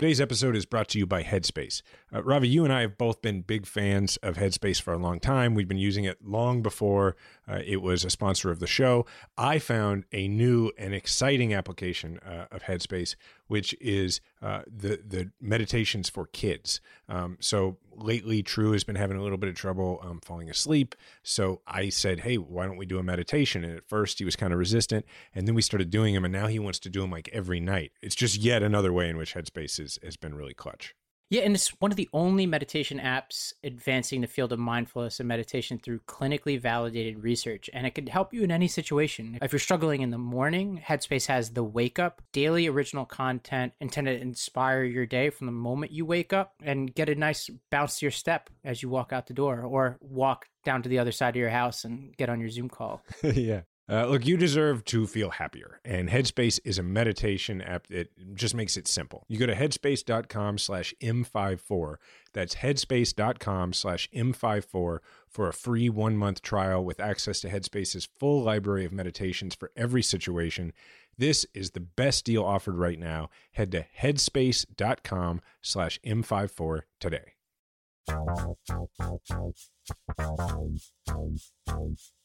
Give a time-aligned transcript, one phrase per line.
[0.00, 1.82] Today's episode is brought to you by Headspace.
[2.10, 5.20] Uh, Ravi, you and I have both been big fans of Headspace for a long
[5.20, 5.54] time.
[5.54, 7.16] We've been using it long before
[7.50, 9.06] uh, it was a sponsor of the show.
[9.36, 13.16] I found a new and exciting application uh, of Headspace,
[13.48, 16.80] which is uh, the the meditations for kids.
[17.08, 20.94] Um, so lately, True has been having a little bit of trouble um, falling asleep.
[21.22, 24.36] So I said, "Hey, why don't we do a meditation?" And at first, he was
[24.36, 27.00] kind of resistant, and then we started doing them, and now he wants to do
[27.00, 27.92] them like every night.
[28.00, 30.94] It's just yet another way in which Headspace is, has been really clutch.
[31.30, 35.28] Yeah, and it's one of the only meditation apps advancing the field of mindfulness and
[35.28, 37.70] meditation through clinically validated research.
[37.72, 39.38] And it could help you in any situation.
[39.40, 44.16] If you're struggling in the morning, Headspace has the Wake Up, daily original content intended
[44.16, 48.00] to inspire your day from the moment you wake up and get a nice bounce
[48.00, 51.12] to your step as you walk out the door or walk down to the other
[51.12, 53.02] side of your house and get on your Zoom call.
[53.22, 53.60] yeah.
[53.90, 58.54] Uh, look, you deserve to feel happier, and Headspace is a meditation app that just
[58.54, 59.24] makes it simple.
[59.26, 61.96] You go to headspace.com slash M54.
[62.32, 68.84] That's headspace.com slash M54 for a free one-month trial with access to Headspace's full library
[68.84, 70.72] of meditations for every situation.
[71.18, 73.28] This is the best deal offered right now.
[73.52, 77.32] Head to headspace.com slash M54 today.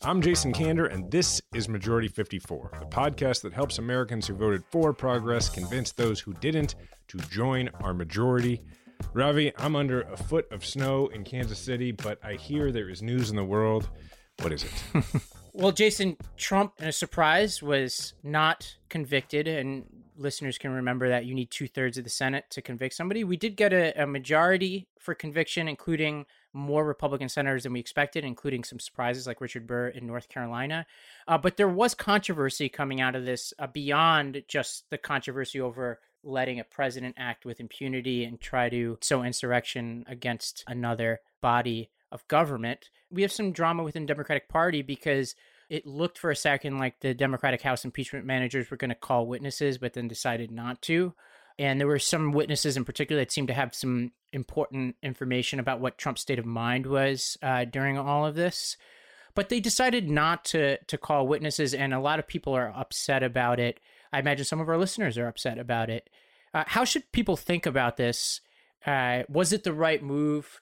[0.02, 4.64] I'm Jason Kander, and this is Majority 54, the podcast that helps Americans who voted
[4.70, 6.76] for progress convince those who didn't
[7.08, 8.62] to join our majority.
[9.14, 13.02] Ravi, I'm under a foot of snow in Kansas City, but I hear there is
[13.02, 13.90] news in the world.
[14.42, 15.06] What is it?
[15.54, 19.86] well, Jason, Trump, in a surprise, was not convicted, and
[20.18, 23.24] listeners can remember that you need two thirds of the Senate to convict somebody.
[23.24, 28.24] We did get a, a majority for conviction, including more Republican senators than we expected,
[28.24, 30.86] including some surprises like Richard Burr in North Carolina.
[31.28, 36.00] Uh, but there was controversy coming out of this uh, beyond just the controversy over
[36.24, 42.28] letting a president act with impunity and try to sow insurrection against another body of
[42.28, 42.90] government.
[43.12, 45.36] We have some drama within Democratic Party because
[45.70, 49.28] it looked for a second like the Democratic House impeachment managers were going to call
[49.28, 51.14] witnesses, but then decided not to.
[51.58, 55.80] And there were some witnesses in particular that seemed to have some important information about
[55.80, 58.76] what Trump's state of mind was uh, during all of this.
[59.34, 63.24] But they decided not to to call witnesses, and a lot of people are upset
[63.24, 63.80] about it.
[64.14, 66.10] I imagine some of our listeners are upset about it.
[66.54, 68.40] Uh, how should people think about this?
[68.86, 70.62] Uh, was it the right move?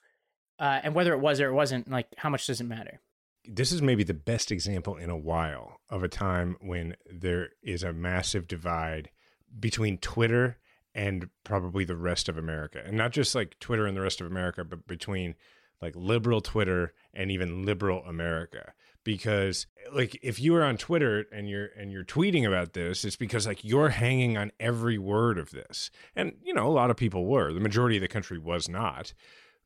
[0.58, 3.00] Uh, and whether it was or it wasn't, like, how much does it matter?
[3.46, 7.82] This is maybe the best example in a while of a time when there is
[7.82, 9.10] a massive divide
[9.58, 10.58] between Twitter
[10.94, 12.80] and probably the rest of America.
[12.84, 15.34] And not just like Twitter and the rest of America, but between
[15.82, 18.72] like liberal Twitter and even liberal America.
[19.02, 23.16] Because like if you are on Twitter and you're and you're tweeting about this, it's
[23.16, 25.90] because like you're hanging on every word of this.
[26.16, 27.52] And you know, a lot of people were.
[27.52, 29.12] The majority of the country was not.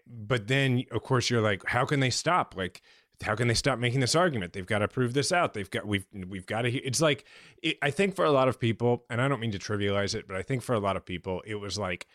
[0.07, 2.57] But then of course you're like, how can they stop?
[2.57, 2.83] Like
[3.23, 4.53] how can they stop making this argument?
[4.53, 5.55] They've got to prove this out.
[5.55, 6.71] They've got we've we've got to.
[6.71, 7.25] It's like
[7.63, 10.29] it, I think for a lot of people, and I don't mean to trivialize it,
[10.29, 12.07] but I think for a lot of people, it was like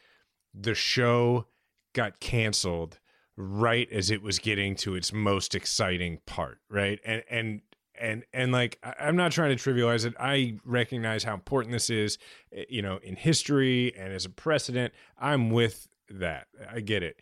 [0.54, 1.48] the show
[1.94, 3.00] got canceled
[3.36, 7.00] right as it was getting to its most exciting part, right?
[7.04, 7.62] And and
[8.00, 10.14] and and like I'm not trying to trivialize it.
[10.20, 12.18] I recognize how important this is,
[12.54, 14.94] eh, you know, in history and as a precedent.
[15.20, 16.48] I'm with that.
[16.72, 17.20] I get it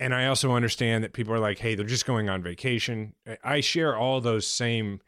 [0.00, 3.14] and I also understand that people are like, hey, they're just going on vacation.
[3.42, 5.00] I share all those same,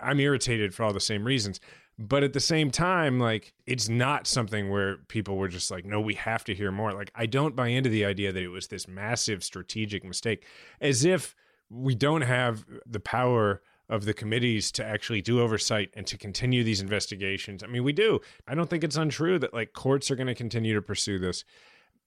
[0.00, 1.60] I'm irritated for all the same reasons.
[1.96, 6.00] But at the same time, like, it's not something where people were just like, no,
[6.00, 6.92] we have to hear more.
[6.92, 10.44] Like, I don't buy into the idea that it was this massive strategic mistake,
[10.80, 11.36] as if
[11.70, 16.64] we don't have the power of the committees to actually do oversight and to continue
[16.64, 17.62] these investigations.
[17.62, 18.20] I mean, we do.
[18.48, 21.44] I don't think it's untrue that like courts are going to continue to pursue this.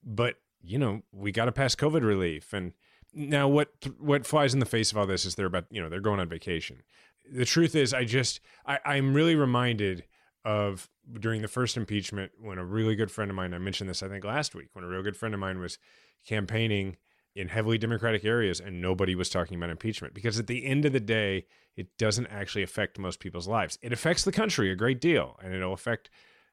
[0.04, 2.72] But you know, we got to pass COVID relief and
[3.14, 5.88] Now, what what flies in the face of all this is they're about you know
[5.88, 6.82] they're going on vacation.
[7.30, 10.04] The truth is, I just I, I'm really reminded
[10.44, 10.88] of
[11.20, 14.08] during the first impeachment when a really good friend of mine I mentioned this I
[14.08, 15.78] think last week when a real good friend of mine was
[16.26, 16.96] campaigning
[17.34, 20.92] in heavily democratic areas and nobody was talking about impeachment because at the end of
[20.92, 21.46] the day
[21.76, 23.78] it doesn't actually affect most people's lives.
[23.82, 26.08] It affects the country a great deal and it'll affect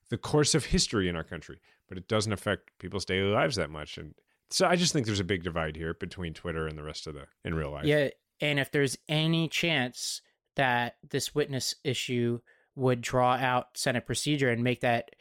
[0.09, 3.69] the course of history in our country, but it doesn't affect people's daily lives that
[3.69, 4.13] much and
[4.49, 7.13] so I just think there's a big divide here between Twitter and the rest of
[7.13, 7.85] the in real life.
[7.85, 8.09] Yeah,
[8.39, 10.21] and if there's any chance
[10.55, 12.39] that this witness issue
[12.75, 15.11] would draw out Senate procedure and make that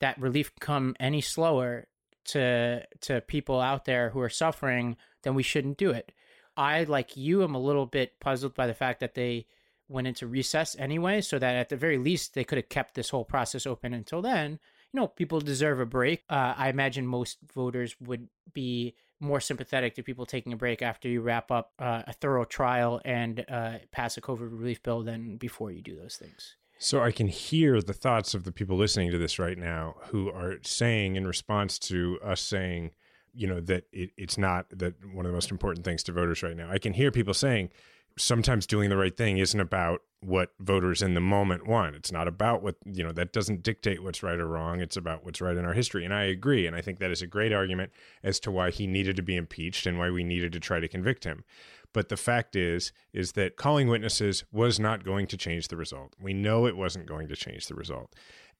[0.00, 1.86] that relief come any slower
[2.24, 6.12] to to people out there who are suffering, then we shouldn't do it.
[6.56, 9.46] I like you am a little bit puzzled by the fact that they
[9.92, 13.10] went into recess anyway, so that at the very least they could have kept this
[13.10, 14.58] whole process open until then
[14.92, 16.22] you know, people deserve a break.
[16.28, 21.08] Uh, I imagine most voters would be more sympathetic to people taking a break after
[21.08, 25.36] you wrap up uh, a thorough trial and uh, pass a COVID relief bill than
[25.36, 26.56] before you do those things.
[26.78, 30.28] So I can hear the thoughts of the people listening to this right now who
[30.28, 32.90] are saying, in response to us saying,
[33.32, 36.42] you know, that it, it's not that one of the most important things to voters
[36.42, 36.68] right now.
[36.70, 37.70] I can hear people saying,
[38.18, 41.96] sometimes doing the right thing isn't about what voters in the moment want.
[41.96, 44.80] It's not about what, you know, that doesn't dictate what's right or wrong.
[44.80, 46.04] It's about what's right in our history.
[46.04, 46.66] And I agree.
[46.66, 47.90] And I think that is a great argument
[48.22, 50.86] as to why he needed to be impeached and why we needed to try to
[50.86, 51.44] convict him.
[51.92, 56.14] But the fact is, is that calling witnesses was not going to change the result.
[56.20, 58.14] We know it wasn't going to change the result.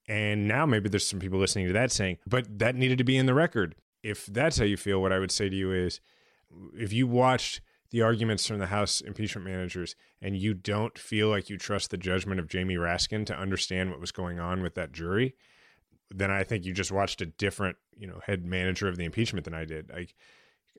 [0.08, 3.16] And now maybe there's some people listening to that saying, but that needed to be
[3.16, 3.76] in the record.
[4.02, 6.00] If that's how you feel, what I would say to you is
[6.74, 7.60] if you watched
[7.92, 11.98] the arguments from the House impeachment managers and you don't feel like you trust the
[11.98, 15.36] judgment of Jamie Raskin to understand what was going on with that jury,
[16.10, 19.44] then I think you just watched a different, you know, head manager of the impeachment
[19.44, 19.90] than I did.
[19.90, 20.14] Like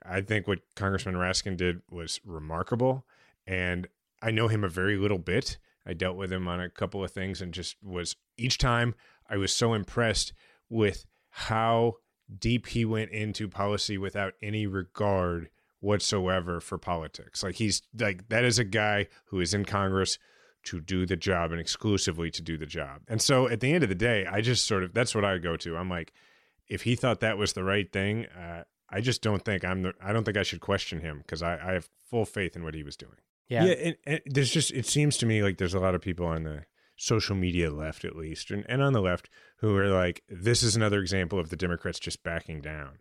[0.03, 3.05] I think what Congressman Raskin did was remarkable
[3.45, 3.87] and
[4.21, 5.59] I know him a very little bit.
[5.85, 8.95] I dealt with him on a couple of things and just was each time
[9.29, 10.33] I was so impressed
[10.67, 11.97] with how
[12.39, 15.49] deep he went into policy without any regard
[15.83, 17.43] whatsoever for politics.
[17.43, 20.17] Like he's like that is a guy who is in Congress
[20.63, 23.01] to do the job and exclusively to do the job.
[23.07, 25.37] And so at the end of the day, I just sort of that's what I
[25.37, 25.75] go to.
[25.75, 26.13] I'm like,
[26.69, 29.93] if he thought that was the right thing, uh, I just don't think I'm the.
[30.01, 32.75] I don't think I should question him because I, I have full faith in what
[32.75, 33.17] he was doing.
[33.49, 33.73] Yeah, yeah.
[33.73, 36.43] And, and there's just it seems to me like there's a lot of people on
[36.43, 36.63] the
[36.95, 40.75] social media left at least and, and on the left who are like this is
[40.75, 42.99] another example of the democrats just backing down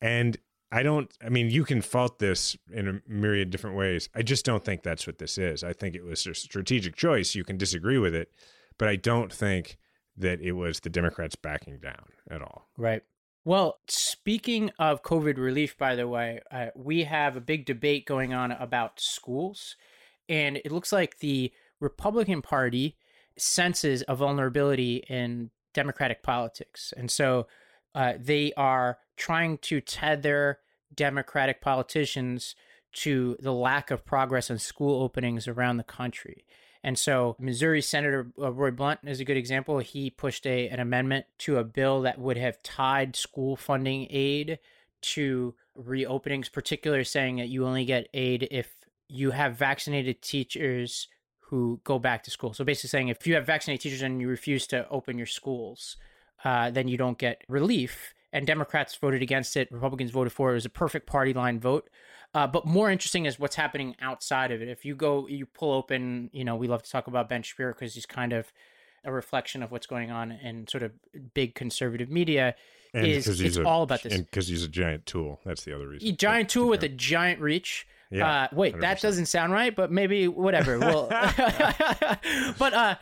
[0.00, 0.38] and
[0.70, 4.08] I don't, I mean, you can fault this in a myriad different ways.
[4.14, 5.64] I just don't think that's what this is.
[5.64, 7.34] I think it was a strategic choice.
[7.34, 8.30] You can disagree with it,
[8.76, 9.78] but I don't think
[10.16, 12.68] that it was the Democrats backing down at all.
[12.76, 13.02] Right.
[13.44, 18.34] Well, speaking of COVID relief, by the way, uh, we have a big debate going
[18.34, 19.76] on about schools.
[20.28, 21.50] And it looks like the
[21.80, 22.96] Republican Party
[23.38, 26.92] senses a vulnerability in Democratic politics.
[26.94, 27.46] And so
[27.98, 30.60] uh, they are trying to tether
[30.94, 32.54] Democratic politicians
[32.92, 36.44] to the lack of progress on school openings around the country.
[36.84, 39.80] And so, Missouri Senator uh, Roy Blunt is a good example.
[39.80, 44.60] He pushed a, an amendment to a bill that would have tied school funding aid
[45.00, 48.76] to reopenings, particularly saying that you only get aid if
[49.08, 51.08] you have vaccinated teachers
[51.40, 52.54] who go back to school.
[52.54, 55.96] So, basically, saying if you have vaccinated teachers and you refuse to open your schools,
[56.44, 59.70] uh, then you don't get relief and Democrats voted against it.
[59.72, 60.52] Republicans voted for it.
[60.52, 61.88] It was a perfect party line vote.
[62.34, 64.68] Uh, but more interesting is what's happening outside of it.
[64.68, 67.72] If you go, you pull open, you know, we love to talk about Ben Shapiro
[67.72, 68.52] because he's kind of
[69.04, 70.92] a reflection of what's going on in sort of
[71.32, 72.54] big conservative media.
[72.92, 75.40] And is it's a, all about this because he's a giant tool.
[75.44, 76.08] That's the other reason.
[76.08, 77.86] A giant tool with a giant reach.
[78.10, 78.44] Yeah.
[78.44, 78.80] Uh, wait, 100%.
[78.80, 80.78] that doesn't sound right, but maybe whatever.
[80.78, 81.08] Well,
[82.58, 82.94] but uh,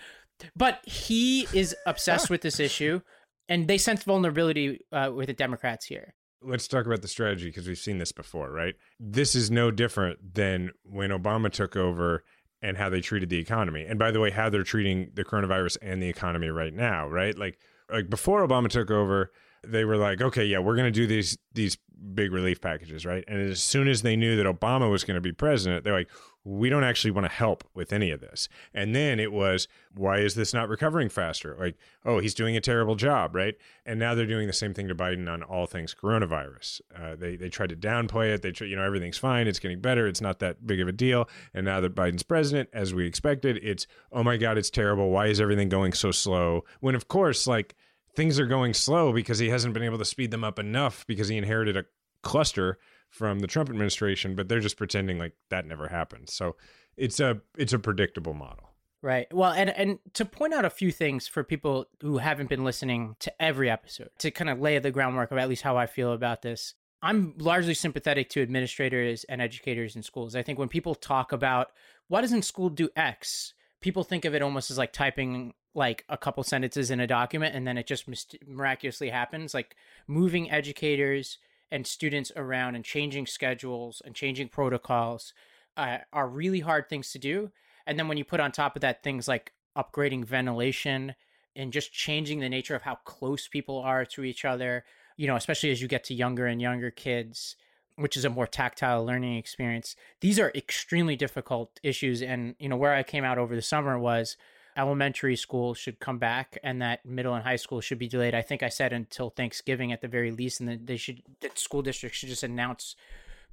[0.56, 3.00] but he is obsessed with this issue
[3.48, 6.14] and they sense vulnerability uh, with the Democrats here.
[6.42, 8.74] Let's talk about the strategy because we've seen this before, right?
[9.00, 12.24] This is no different than when Obama took over
[12.62, 13.84] and how they treated the economy.
[13.84, 17.36] And by the way, how they're treating the coronavirus and the economy right now, right?
[17.36, 17.58] Like
[17.90, 19.30] like before Obama took over,
[19.70, 21.78] they were like, okay, yeah, we're going to do these these
[22.14, 23.24] big relief packages, right?
[23.26, 26.10] And as soon as they knew that Obama was going to be president, they're like,
[26.46, 28.48] we don't actually want to help with any of this.
[28.72, 31.56] And then it was, why is this not recovering faster?
[31.58, 33.56] Like, oh, he's doing a terrible job, right?
[33.84, 36.82] And now they're doing the same thing to Biden on all things coronavirus.
[36.96, 38.42] Uh, they they tried to downplay it.
[38.42, 39.48] They try, you know everything's fine.
[39.48, 40.06] It's getting better.
[40.06, 41.28] It's not that big of a deal.
[41.52, 45.10] And now that Biden's president, as we expected, it's oh my god, it's terrible.
[45.10, 46.64] Why is everything going so slow?
[46.78, 47.74] When of course, like
[48.16, 51.28] things are going slow because he hasn't been able to speed them up enough because
[51.28, 51.84] he inherited a
[52.22, 52.78] cluster
[53.10, 56.28] from the Trump administration, but they're just pretending like that never happened.
[56.28, 56.56] So
[56.96, 58.70] it's a it's a predictable model.
[59.02, 59.32] Right.
[59.32, 63.16] Well, and and to point out a few things for people who haven't been listening
[63.20, 66.12] to every episode, to kind of lay the groundwork of at least how I feel
[66.12, 66.74] about this.
[67.02, 70.34] I'm largely sympathetic to administrators and educators in schools.
[70.34, 71.68] I think when people talk about
[72.08, 76.16] why doesn't school do X, people think of it almost as like typing like a
[76.16, 78.08] couple sentences in a document and then it just
[78.48, 79.52] miraculously happens.
[79.52, 79.76] Like
[80.08, 81.38] moving educators
[81.70, 85.34] and students around and changing schedules and changing protocols
[85.76, 87.50] uh, are really hard things to do.
[87.86, 91.14] And then when you put on top of that things like upgrading ventilation
[91.54, 94.84] and just changing the nature of how close people are to each other,
[95.18, 97.56] you know, especially as you get to younger and younger kids,
[97.96, 99.94] which is a more tactile learning experience.
[100.22, 102.22] These are extremely difficult issues.
[102.22, 104.38] And, you know, where I came out over the summer was
[104.76, 108.34] elementary school should come back and that middle and high school should be delayed.
[108.34, 111.58] I think I said until Thanksgiving at the very least, and that they should, that
[111.58, 112.96] school districts should just announce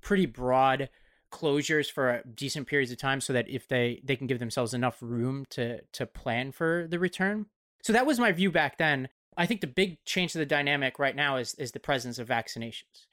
[0.02, 0.90] pretty broad
[1.32, 4.98] closures for decent periods of time so that if they they can give themselves enough
[5.02, 7.48] room to to plan for the return.
[7.82, 9.10] So that was my view back then.
[9.36, 12.28] I think the big change to the dynamic right now is is the presence of
[12.28, 13.08] vaccinations.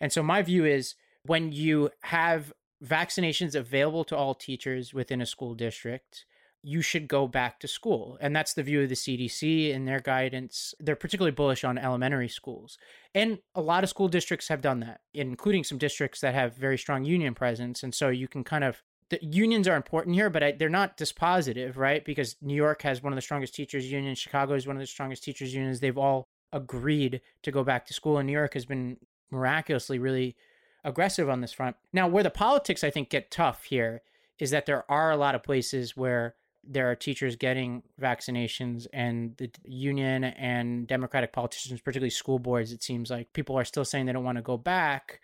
[0.00, 5.26] And so my view is when you have vaccinations available to all teachers within a
[5.26, 6.24] school district
[6.66, 8.18] you should go back to school.
[8.20, 10.74] And that's the view of the CDC and their guidance.
[10.80, 12.76] They're particularly bullish on elementary schools.
[13.14, 16.76] And a lot of school districts have done that, including some districts that have very
[16.76, 17.84] strong union presence.
[17.84, 20.98] And so you can kind of, the unions are important here, but I, they're not
[20.98, 22.04] dispositive, right?
[22.04, 24.88] Because New York has one of the strongest teachers unions, Chicago is one of the
[24.88, 25.78] strongest teachers unions.
[25.78, 28.18] They've all agreed to go back to school.
[28.18, 28.96] And New York has been
[29.30, 30.34] miraculously really
[30.82, 31.76] aggressive on this front.
[31.92, 34.02] Now, where the politics, I think, get tough here
[34.40, 36.34] is that there are a lot of places where
[36.68, 42.82] there are teachers getting vaccinations and the union and democratic politicians particularly school boards it
[42.82, 45.20] seems like people are still saying they don't want to go back.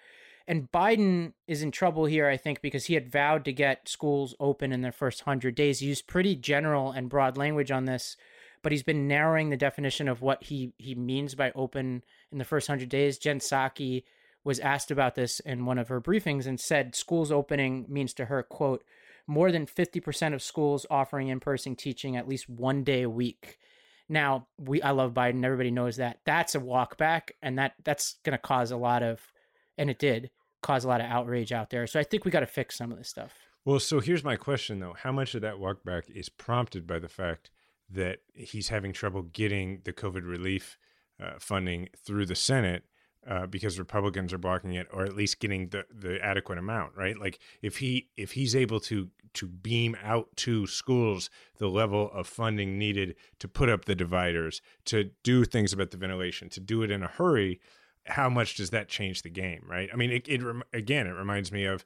[0.46, 4.34] And biden is in trouble here i think because he had vowed to get schools
[4.40, 5.78] open in their first 100 days.
[5.80, 8.16] He used pretty general and broad language on this
[8.62, 12.44] but he's been narrowing the definition of what he he means by open in the
[12.44, 13.18] first 100 days.
[13.18, 14.04] Jen psaki
[14.44, 18.25] was asked about this in one of her briefings and said schools opening means to
[18.26, 18.84] her quote
[19.26, 23.59] more than 50% of schools offering in-person teaching at least one day a week.
[24.09, 26.21] Now, we I love Biden, everybody knows that.
[26.26, 29.21] That's a walk back and that that's going to cause a lot of
[29.79, 30.31] and it did
[30.62, 31.87] cause a lot of outrage out there.
[31.87, 33.33] So I think we got to fix some of this stuff.
[33.64, 34.95] Well, so here's my question though.
[34.97, 37.50] How much of that walk back is prompted by the fact
[37.91, 40.79] that he's having trouble getting the COVID relief
[41.23, 42.85] uh, funding through the Senate
[43.26, 47.19] uh, because Republicans are blocking it, or at least getting the, the adequate amount, right?
[47.19, 52.26] Like if he if he's able to to beam out to schools the level of
[52.26, 56.83] funding needed to put up the dividers, to do things about the ventilation, to do
[56.83, 57.61] it in a hurry,
[58.06, 59.88] how much does that change the game, right?
[59.92, 60.42] I mean, it, it
[60.73, 61.85] again, it reminds me of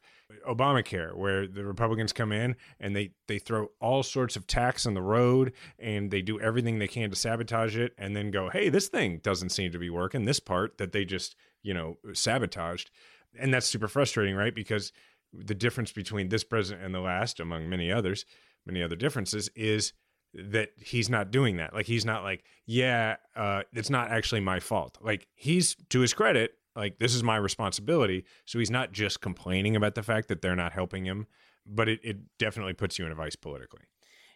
[0.49, 4.95] Obamacare, where the Republicans come in and they they throw all sorts of tacks on
[4.95, 8.69] the road and they do everything they can to sabotage it, and then go, hey,
[8.69, 10.25] this thing doesn't seem to be working.
[10.25, 12.91] This part that they just you know sabotaged,
[13.39, 14.55] and that's super frustrating, right?
[14.55, 14.93] Because
[15.33, 18.25] the difference between this president and the last, among many others,
[18.65, 19.93] many other differences, is
[20.37, 21.75] that he's not doing that.
[21.75, 24.99] Like he's not like, yeah, uh, it's not actually my fault.
[25.01, 28.25] Like he's to his credit, like this is my responsibility.
[28.45, 31.27] So he's not just complaining about the fact that they're not helping him,
[31.67, 33.83] but it, it definitely puts you in a vice politically.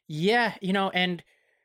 [0.09, 1.23] Yeah, you know, and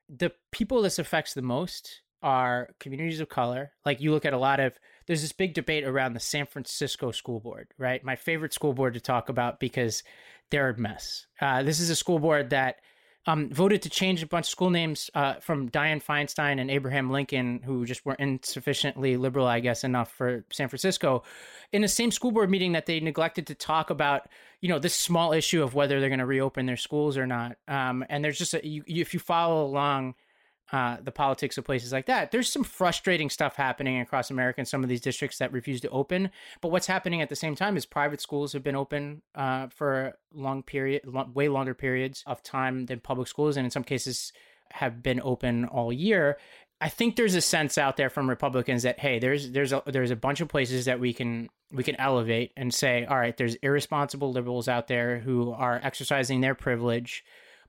[0.09, 3.71] the people this affects the most are communities of color.
[3.85, 4.77] Like you look at a lot of
[5.07, 8.03] there's this big debate around the San Francisco school board, right?
[8.03, 10.03] My favorite school board to talk about because
[10.51, 11.27] they're a mess.
[11.39, 12.77] Uh, this is a school board that
[13.27, 17.09] um, voted to change a bunch of school names uh, from Dianne Feinstein and Abraham
[17.09, 21.23] Lincoln, who just were insufficiently liberal, I guess, enough for San Francisco,
[21.71, 24.29] in the same school board meeting that they neglected to talk about,
[24.61, 27.57] you know, this small issue of whether they're going to reopen their schools or not.
[27.67, 30.15] Um, and there's just a, you, if you follow along
[30.75, 32.31] uh, the politics of places like that.
[32.31, 35.89] There's some frustrating stuff happening across America in some of these districts that refuse to
[35.89, 36.29] open.
[36.59, 40.17] But what's happening at the same time is private schools have been open uh, for
[40.33, 44.33] long period, long, way longer periods of time than public schools, and in some cases
[44.71, 46.37] have been open all year.
[46.81, 50.11] I think there's a sense out there from Republicans that hey, there's there's a, there's
[50.11, 53.55] a bunch of places that we can we can elevate and say, all right, there's
[53.55, 57.23] irresponsible liberals out there who are exercising their privilege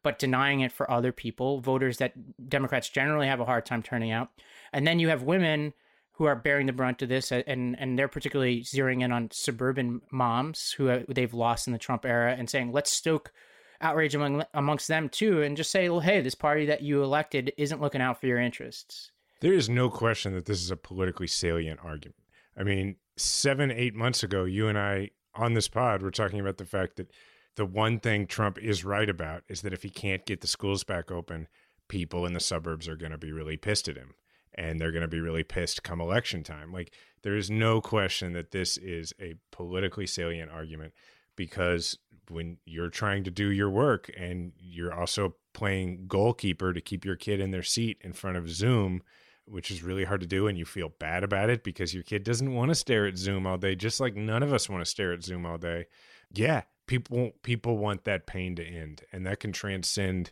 [0.07, 2.13] but denying it for other people, voters that
[2.49, 4.31] Democrats generally have a hard time turning out.
[4.73, 5.73] And then you have women
[6.13, 10.01] who are bearing the brunt of this, and and they're particularly zeroing in on suburban
[10.13, 13.33] moms who uh, they've lost in the Trump era, and saying let's stoke
[13.81, 17.53] outrage among amongst them too, and just say, well, hey, this party that you elected
[17.59, 19.11] isn't looking out for your interests.
[19.41, 22.23] There is no question that this is a politically salient argument.
[22.57, 26.59] I mean, seven, eight months ago, you and I on this pod were talking about
[26.59, 27.11] the fact that
[27.57, 30.85] the one thing Trump is right about is that if he can't get the schools
[30.85, 31.49] back open,
[31.89, 34.15] people in the suburbs are going to be really pissed at him
[34.55, 36.73] and they're going to be really pissed come election time.
[36.73, 40.93] Like, there is no question that this is a politically salient argument
[41.35, 41.99] because
[42.31, 47.17] when you're trying to do your work and you're also playing goalkeeper to keep your
[47.17, 49.03] kid in their seat in front of Zoom,
[49.45, 52.25] which is really hard to do, and you feel bad about it because your kid
[52.25, 54.91] doesn't want to stare at Zoom all day, just like none of us want to
[54.91, 55.87] stare at Zoom all day.
[56.33, 60.31] Yeah, people people want that pain to end, and that can transcend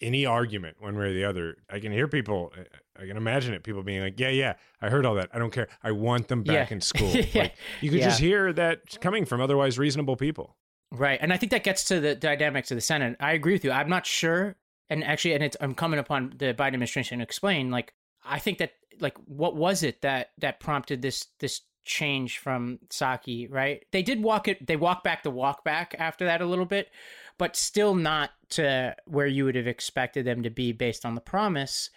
[0.00, 1.56] any argument one way or the other.
[1.70, 2.52] I can hear people,
[3.00, 5.30] I can imagine it, people being like, yeah, yeah, I heard all that.
[5.32, 5.68] I don't care.
[5.82, 6.74] I want them back Yeah.
[6.74, 7.08] in school.
[7.08, 7.42] Yeah.
[7.44, 8.08] Like, you could Yeah.
[8.08, 10.54] just hear that coming from otherwise reasonable people.
[10.92, 11.18] Right.
[11.20, 13.16] And I think that gets to the dynamics of the Senate.
[13.20, 13.70] I agree with you.
[13.72, 14.56] I'm not sure.
[14.90, 18.58] And actually, and it's, I'm coming upon the Biden administration to explain, like, I think
[18.58, 23.84] that, like, what was it that, that prompted this, this change from Psaki, right?
[23.92, 26.90] They did walk it, they walk back the walk back after that a little bit,
[27.38, 31.20] but still not to where you would have expected them to be based on the
[31.20, 31.90] promise.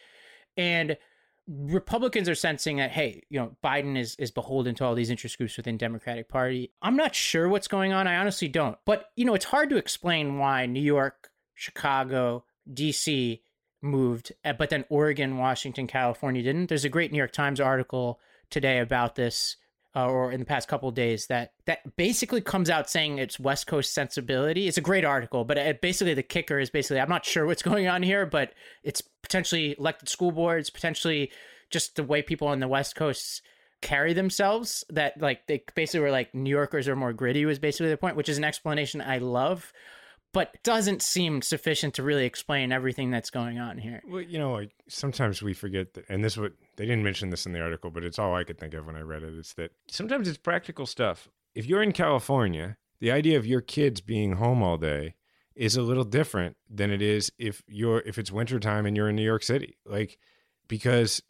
[0.55, 0.97] And
[1.47, 5.37] Republicans are sensing that, hey, you know, Biden is is beholden to all these interest
[5.37, 6.71] groups within Democratic Party.
[6.81, 8.07] I'm not sure what's going on.
[8.07, 8.77] I honestly don't.
[8.85, 13.41] But you know, it's hard to explain why New York, Chicago, D.C.
[13.81, 16.67] moved, uh, but then Oregon, Washington, California didn't.
[16.67, 18.19] There's a great New York Times article
[18.49, 19.57] today about this,
[19.95, 23.67] uh, or in the past couple days, that that basically comes out saying it's West
[23.67, 24.67] Coast sensibility.
[24.67, 27.61] It's a great article, but it, basically the kicker is basically I'm not sure what's
[27.69, 28.53] going on here, but
[28.83, 31.31] it's potentially elected school boards, potentially
[31.69, 33.41] just the way people on the West Coast
[33.81, 34.83] carry themselves.
[34.89, 38.15] That like they basically were like New Yorkers are more gritty was basically the point,
[38.15, 39.73] which is an explanation I love,
[40.33, 44.01] but doesn't seem sufficient to really explain everything that's going on here.
[44.07, 47.45] Well, you know, like sometimes we forget that, and this what they didn't mention this
[47.45, 49.33] in the article, but it's all I could think of when I read it.
[49.37, 51.29] It's that sometimes it's practical stuff.
[51.55, 55.15] If you're in California, the idea of your kids being home all day
[55.55, 59.15] is a little different than it is if you're if it's wintertime and you're in
[59.15, 59.77] New York City.
[59.85, 60.19] Like
[60.67, 61.21] because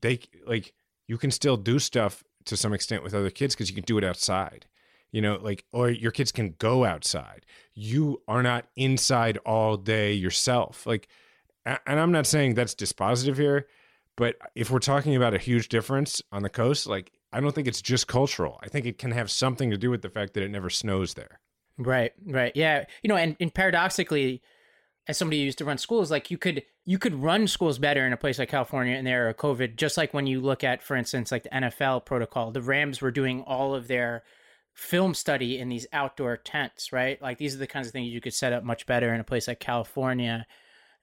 [0.00, 0.72] they like
[1.06, 3.98] you can still do stuff to some extent with other kids because you can do
[3.98, 4.66] it outside.
[5.12, 7.46] You know, like or your kids can go outside.
[7.74, 10.86] You are not inside all day yourself.
[10.86, 11.08] Like
[11.64, 13.66] and I'm not saying that's dispositive here,
[14.16, 17.68] but if we're talking about a huge difference on the coast, like I don't think
[17.68, 18.58] it's just cultural.
[18.62, 21.14] I think it can have something to do with the fact that it never snows
[21.14, 21.40] there.
[21.76, 22.52] Right, right.
[22.54, 22.84] Yeah.
[23.02, 24.42] You know, and, and paradoxically,
[25.06, 28.06] as somebody who used to run schools, like you could you could run schools better
[28.06, 30.64] in a place like California in the era of COVID, just like when you look
[30.64, 32.50] at, for instance, like the NFL protocol.
[32.50, 34.22] The Rams were doing all of their
[34.78, 37.20] film study in these outdoor tents, right?
[37.20, 39.24] Like these are the kinds of things you could set up much better in a
[39.24, 40.46] place like California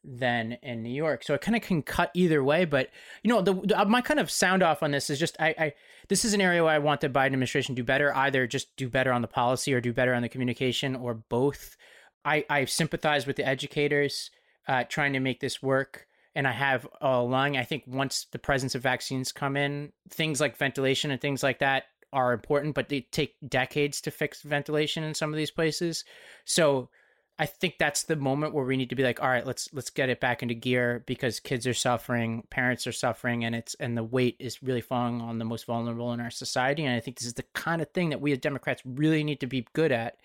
[0.01, 1.23] than in New York.
[1.23, 2.63] So it kind of can cut either way.
[2.63, 2.89] But
[3.21, 5.73] you know, the, the my kind of sound off on this is just I, I
[6.07, 8.15] this is an area where I want the Biden administration to do better.
[8.15, 11.75] Either just do better on the policy or do better on the communication, or both.
[12.23, 14.31] I I sympathize with the educators
[14.69, 16.07] uh, trying to make this work.
[16.33, 17.57] And I have all along.
[17.57, 21.59] I think once the presence of vaccines come in, things like ventilation and things like
[21.59, 26.05] that are important, but they take decades to fix ventilation in some of these places.
[26.45, 26.89] So
[27.37, 29.89] I think that's the moment where we need to be like, all right, let's let's
[29.89, 33.97] get it back into gear because kids are suffering, parents are suffering, and it's and
[33.97, 36.85] the weight is really falling on the most vulnerable in our society.
[36.85, 39.41] And I think this is the kind of thing that we as Democrats really need
[39.41, 40.17] to be good at.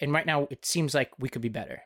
[0.00, 1.82] And right now, it seems like we could be better.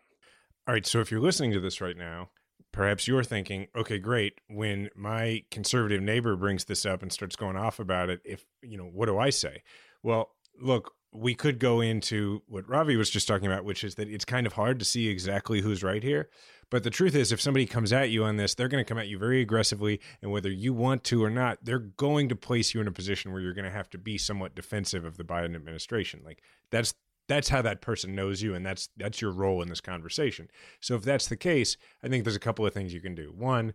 [0.66, 2.30] All right, so if you're listening to this right now,
[2.74, 4.40] perhaps you're thinking, okay, great.
[4.48, 8.76] When my conservative neighbor brings this up and starts going off about it, if you
[8.76, 9.62] know, what do I say?
[10.02, 14.08] Well, look, we could go into what Ravi was just talking about, which is that
[14.08, 16.28] it's kind of hard to see exactly who's right here.
[16.68, 18.98] But the truth is, if somebody comes at you on this, they're going to come
[18.98, 20.00] at you very aggressively.
[20.20, 23.30] And whether you want to or not, they're going to place you in a position
[23.30, 26.22] where you're going to have to be somewhat defensive of the Biden administration.
[26.24, 26.94] Like that's
[27.28, 30.48] that's how that person knows you and that's that's your role in this conversation.
[30.80, 33.32] So if that's the case i think there's a couple of things you can do.
[33.37, 33.74] One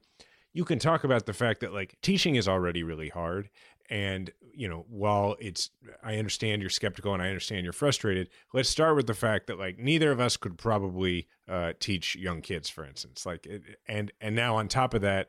[0.52, 3.50] you can talk about the fact that like teaching is already really hard
[3.90, 5.70] and you know while it's
[6.04, 9.60] i understand you're skeptical and i understand you're frustrated let's start with the fact that
[9.60, 13.26] like neither of us could probably uh, teach young kids for instance.
[13.26, 15.28] Like it, and and now on top of that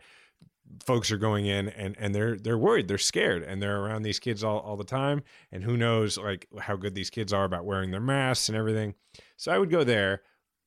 [0.85, 4.19] folks are going in and and they're they're worried they're scared and they're around these
[4.19, 7.65] kids all, all the time and who knows like how good these kids are about
[7.65, 8.95] wearing their masks and everything.
[9.37, 10.23] So i would go there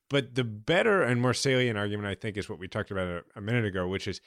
[0.10, 3.24] but the better and more salient argument i think is what we talked about a,
[3.36, 4.22] a minute ago which is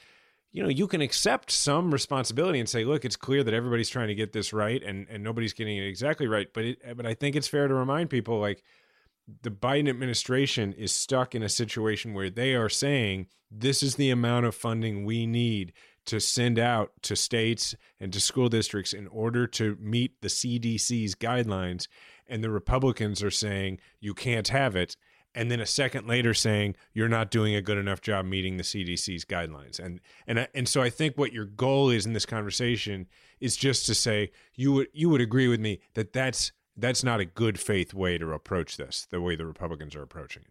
[0.53, 4.09] you know you can accept some responsibility and say look it's clear that everybody's trying
[4.09, 7.15] to get this right and and nobody's getting it exactly right but it but i
[7.15, 8.62] think it's fair to remind people like
[9.43, 14.11] the Biden administration is stuck in a situation where they are saying this is the
[14.11, 15.73] amount of funding we need
[16.07, 21.17] to send out to states and to school districts in order to meet the CDC's
[21.17, 21.89] guidelines.
[22.29, 24.97] And the Republicans are saying you can't have it.
[25.35, 28.62] And then a second later saying you're not doing a good enough job meeting the
[28.62, 29.79] CDC's guidelines.
[29.79, 33.07] And and and so I think what your goal is in this conversation
[33.39, 37.21] is just to say you would you would agree with me that that's that's not
[37.21, 40.51] a good faith way to approach this, the way the Republicans are approaching it.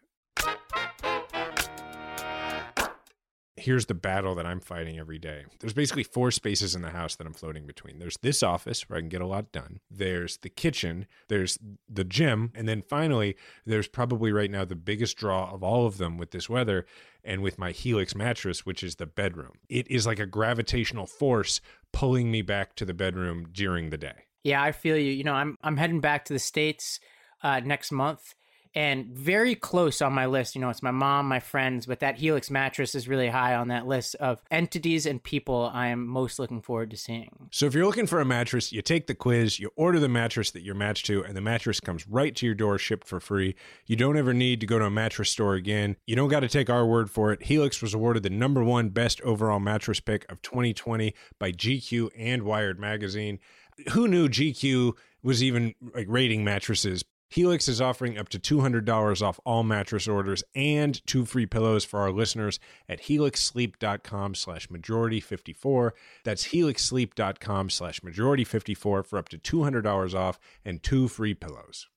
[3.58, 5.46] Here's the battle that I'm fighting every day.
[5.60, 7.98] There's basically four spaces in the house that I'm floating between.
[7.98, 9.80] There's this office where I can get a lot done.
[9.90, 11.08] There's the kitchen.
[11.30, 11.58] There's
[11.90, 12.52] the gym.
[12.54, 16.30] And then finally, there's probably right now the biggest draw of all of them with
[16.30, 16.86] this weather
[17.24, 19.54] and with my Helix mattress, which is the bedroom.
[19.68, 21.60] It is like a gravitational force
[21.92, 24.25] pulling me back to the bedroom during the day.
[24.46, 25.12] Yeah, I feel you.
[25.12, 27.00] You know, I'm I'm heading back to the states
[27.42, 28.36] uh, next month,
[28.76, 30.54] and very close on my list.
[30.54, 33.70] You know, it's my mom, my friends, but that Helix mattress is really high on
[33.70, 37.50] that list of entities and people I am most looking forward to seeing.
[37.50, 40.52] So if you're looking for a mattress, you take the quiz, you order the mattress
[40.52, 43.56] that you're matched to, and the mattress comes right to your door, shipped for free.
[43.88, 45.96] You don't ever need to go to a mattress store again.
[46.06, 47.42] You don't got to take our word for it.
[47.42, 52.44] Helix was awarded the number one best overall mattress pick of 2020 by GQ and
[52.44, 53.40] Wired magazine
[53.92, 57.04] who knew GQ was even like rating mattresses?
[57.30, 62.00] Helix is offering up to $200 off all mattress orders and two free pillows for
[62.00, 65.92] our listeners at helixsleep.com slash majority54.
[66.24, 71.88] That's helixsleep.com slash majority54 for up to $200 off and two free pillows.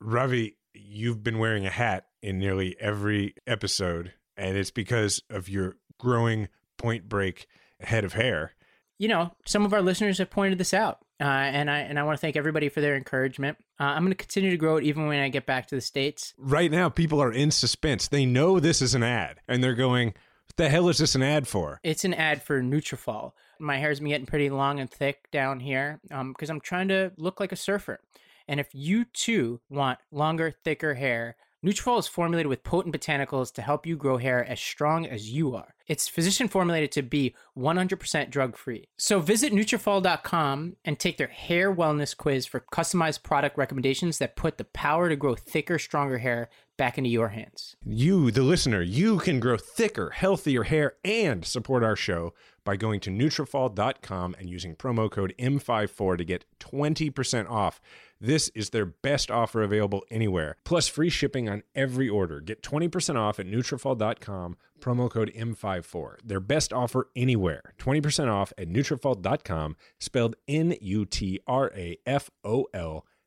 [0.00, 5.76] Ravi, you've been wearing a hat in nearly every episode, and it's because of your
[5.98, 7.46] growing point break
[7.80, 8.52] head of hair.
[8.98, 11.00] You know, some of our listeners have pointed this out.
[11.20, 13.58] Uh, and I and I want to thank everybody for their encouragement.
[13.80, 15.80] Uh, I'm going to continue to grow it even when I get back to the
[15.80, 16.32] states.
[16.38, 18.08] Right now, people are in suspense.
[18.08, 21.22] They know this is an ad, and they're going, "What the hell is this an
[21.22, 23.32] ad for?" It's an ad for Nutrafol.
[23.58, 27.10] My hair's been getting pretty long and thick down here because um, I'm trying to
[27.16, 27.98] look like a surfer.
[28.46, 33.62] And if you too want longer, thicker hair, Nutrafol is formulated with potent botanicals to
[33.62, 35.74] help you grow hair as strong as you are.
[35.88, 38.88] It's physician formulated to be 100% drug free.
[38.96, 44.58] So visit Nutrafol.com and take their hair wellness quiz for customized product recommendations that put
[44.58, 47.74] the power to grow thicker, stronger hair back into your hands.
[47.84, 52.34] You, the listener, you can grow thicker, healthier hair and support our show
[52.68, 57.80] by going to Nutrafol.com and using promo code M54 to get 20% off
[58.20, 62.40] this is their best offer available anywhere, plus free shipping on every order.
[62.42, 66.16] Get 20% off at Nutrafol.com, promo code M54.
[66.22, 67.74] Their best offer anywhere.
[67.78, 71.06] 20% off at Nutrafol.com, spelled N-U-T-R-A-F-O-L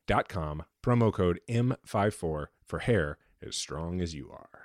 [0.06, 4.61] dot com, promo code M54 for hair as strong as you are.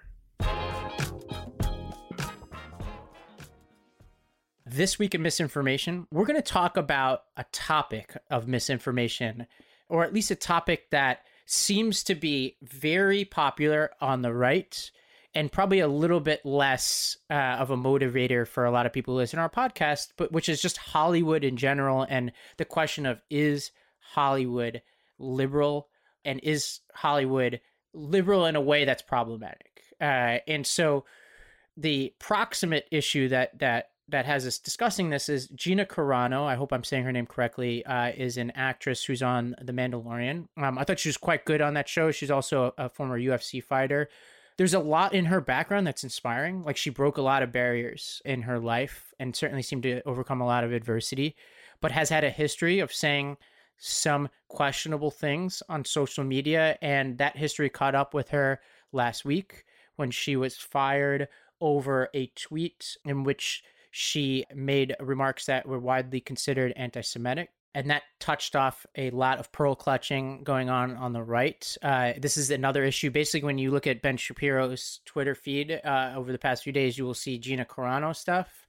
[4.69, 9.47] This week in misinformation, we're going to talk about a topic of misinformation
[9.87, 14.91] or at least a topic that seems to be very popular on the right
[15.33, 19.13] and probably a little bit less uh, of a motivator for a lot of people
[19.13, 23.05] who listen to our podcast, but which is just Hollywood in general and the question
[23.05, 24.81] of is Hollywood
[25.17, 25.87] liberal
[26.25, 27.61] and is Hollywood
[27.93, 29.83] liberal in a way that's problematic?
[30.01, 31.05] Uh, and so
[31.77, 36.45] the proximate issue that that that has us discussing this is Gina Carano.
[36.45, 37.85] I hope I'm saying her name correctly.
[37.85, 40.47] Uh, is an actress who's on The Mandalorian.
[40.57, 42.11] Um, I thought she was quite good on that show.
[42.11, 44.09] She's also a, a former UFC fighter.
[44.57, 46.63] There's a lot in her background that's inspiring.
[46.63, 50.41] Like she broke a lot of barriers in her life and certainly seemed to overcome
[50.41, 51.35] a lot of adversity,
[51.81, 53.37] but has had a history of saying
[53.77, 56.77] some questionable things on social media.
[56.81, 59.65] And that history caught up with her last week
[59.97, 61.27] when she was fired
[61.59, 63.63] over a tweet in which
[63.97, 67.49] she made remarks that were widely considered anti Semitic.
[67.73, 71.75] And that touched off a lot of pearl clutching going on on the right.
[71.81, 73.09] Uh, this is another issue.
[73.09, 76.97] Basically, when you look at Ben Shapiro's Twitter feed uh, over the past few days,
[76.97, 78.67] you will see Gina Carano stuff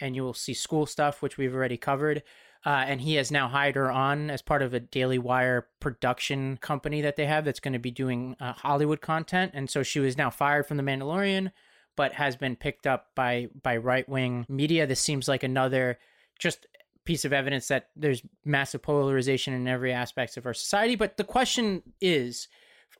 [0.00, 2.24] and you will see school stuff, which we've already covered.
[2.66, 6.56] Uh, and he has now hired her on as part of a Daily Wire production
[6.56, 9.52] company that they have that's going to be doing uh, Hollywood content.
[9.54, 11.52] And so she was now fired from The Mandalorian
[11.96, 14.86] but has been picked up by by right wing media.
[14.86, 15.98] This seems like another
[16.38, 16.66] just
[17.04, 20.96] piece of evidence that there's massive polarization in every aspect of our society.
[20.96, 22.48] But the question is,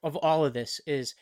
[0.02, 1.14] of all of this, is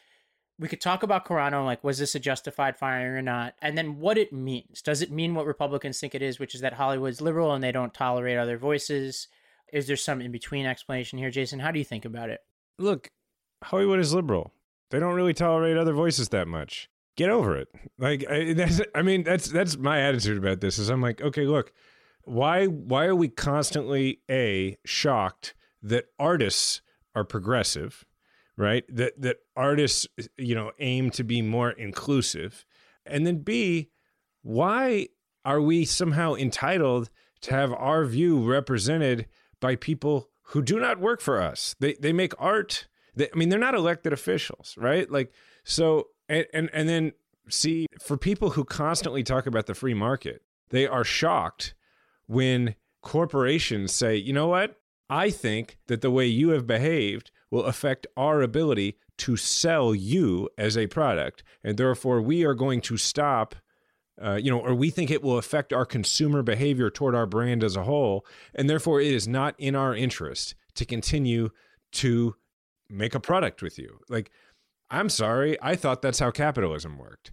[0.58, 3.98] we could talk about Carano, like was this a justified firing or not, and then
[3.98, 4.82] what it means.
[4.82, 7.72] Does it mean what Republicans think it is, which is that Hollywood's liberal and they
[7.72, 9.28] don't tolerate other voices?
[9.72, 11.60] Is there some in between explanation here, Jason?
[11.60, 12.40] How do you think about it?
[12.78, 13.10] Look,
[13.64, 14.52] Hollywood is liberal.
[14.90, 16.90] They don't really tolerate other voices that much.
[17.16, 17.68] Get over it.
[17.98, 20.78] Like I, that's, I mean, that's that's my attitude about this.
[20.78, 21.72] Is I'm like, okay, look,
[22.24, 26.80] why why are we constantly a shocked that artists
[27.14, 28.04] are progressive,
[28.56, 28.84] right?
[28.88, 32.64] That that artists, you know, aim to be more inclusive,
[33.04, 33.90] and then b,
[34.42, 35.08] why
[35.44, 37.10] are we somehow entitled
[37.42, 39.26] to have our view represented
[39.60, 41.74] by people who do not work for us?
[41.80, 42.86] They they make art.
[43.14, 45.10] They, I mean, they're not elected officials, right?
[45.10, 45.32] Like
[45.64, 47.12] so, and, and and then
[47.48, 51.74] see for people who constantly talk about the free market, they are shocked
[52.26, 54.76] when corporations say, you know what?
[55.10, 60.48] I think that the way you have behaved will affect our ability to sell you
[60.56, 61.44] as a product.
[61.62, 63.54] And therefore, we are going to stop,
[64.22, 67.62] uh, you know, or we think it will affect our consumer behavior toward our brand
[67.62, 68.24] as a whole.
[68.54, 71.50] And therefore, it is not in our interest to continue
[71.92, 72.36] to
[72.88, 73.98] make a product with you.
[74.08, 74.30] Like,
[74.92, 77.32] I'm sorry, I thought that's how capitalism worked.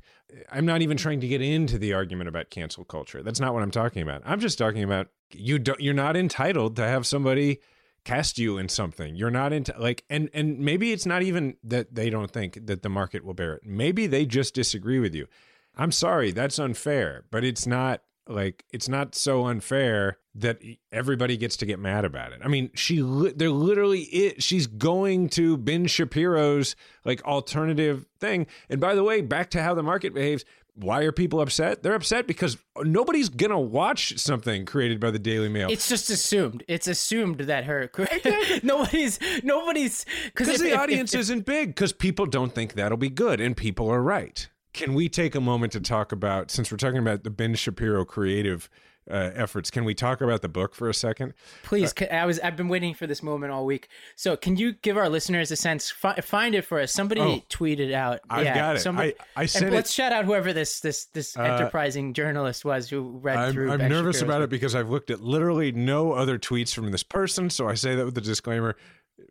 [0.49, 3.21] I'm not even trying to get into the argument about cancel culture.
[3.21, 4.21] That's not what I'm talking about.
[4.25, 7.59] I'm just talking about you don't you're not entitled to have somebody
[8.05, 9.15] cast you in something.
[9.15, 12.81] You're not into like and and maybe it's not even that they don't think that
[12.81, 13.63] the market will bear it.
[13.65, 15.27] Maybe they just disagree with you.
[15.75, 20.59] I'm sorry, that's unfair, but it's not like it's not so unfair that
[20.91, 22.39] everybody gets to get mad about it.
[22.43, 23.01] I mean, she
[23.35, 24.43] they're literally it.
[24.43, 28.47] She's going to Ben Shapiro's like alternative thing.
[28.69, 30.45] And by the way, back to how the market behaves.
[30.75, 31.83] Why are people upset?
[31.83, 35.69] They're upset because nobody's gonna watch something created by the Daily Mail.
[35.69, 36.63] It's just assumed.
[36.69, 37.91] It's assumed that her
[38.63, 42.97] nobody's nobody's because the if, audience if, if, isn't big because people don't think that'll
[42.97, 44.47] be good, and people are right.
[44.73, 48.05] Can we take a moment to talk about since we're talking about the Ben Shapiro
[48.05, 48.69] creative
[49.10, 49.71] uh, efforts.
[49.71, 51.34] Can we talk about the book for a second?
[51.63, 53.89] Please, uh, I was I've been waiting for this moment all week.
[54.15, 55.89] So, can you give our listeners a sense?
[55.89, 56.93] Fi- find it for us.
[56.93, 58.19] Somebody oh, tweeted out.
[58.29, 58.79] I've yeah, got it.
[58.79, 62.89] Somebody, I, I said Let's shout out whoever this this this uh, enterprising journalist was
[62.89, 63.71] who read I'm, through.
[63.71, 64.43] I'm nervous Shapiro's about book.
[64.43, 67.49] it because I've looked at literally no other tweets from this person.
[67.49, 68.75] So I say that with a disclaimer.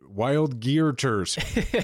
[0.07, 1.37] Wild Gear Tours.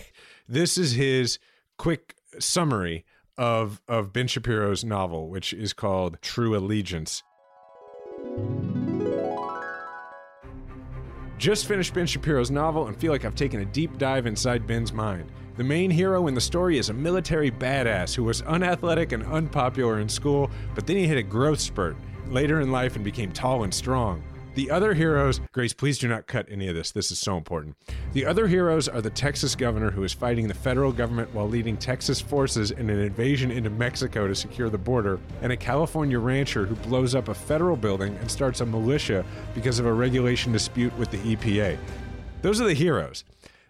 [0.48, 1.39] this is his
[1.78, 3.06] quick summary
[3.38, 7.24] of of Ben Shapiro's novel, which is called True Allegiance.
[11.38, 14.93] Just finished Ben Shapiro's novel and feel like I've taken a deep dive inside Ben's
[14.93, 15.32] mind.
[15.58, 20.00] The main hero in the story is a military badass who was unathletic and unpopular
[20.00, 23.63] in school, but then he hit a growth spurt later in life and became tall
[23.63, 24.24] and strong.
[24.56, 26.91] The other heroes, Grace, please do not cut any of this.
[26.91, 27.76] This is so important.
[28.13, 31.76] The other heroes are the Texas governor who is fighting the federal government while leading
[31.76, 36.65] Texas forces in an invasion into Mexico to secure the border, and a California rancher
[36.65, 40.98] who blows up a federal building and starts a militia because of a regulation dispute
[40.98, 41.78] with the EPA.
[42.41, 43.26] Those are the heroes.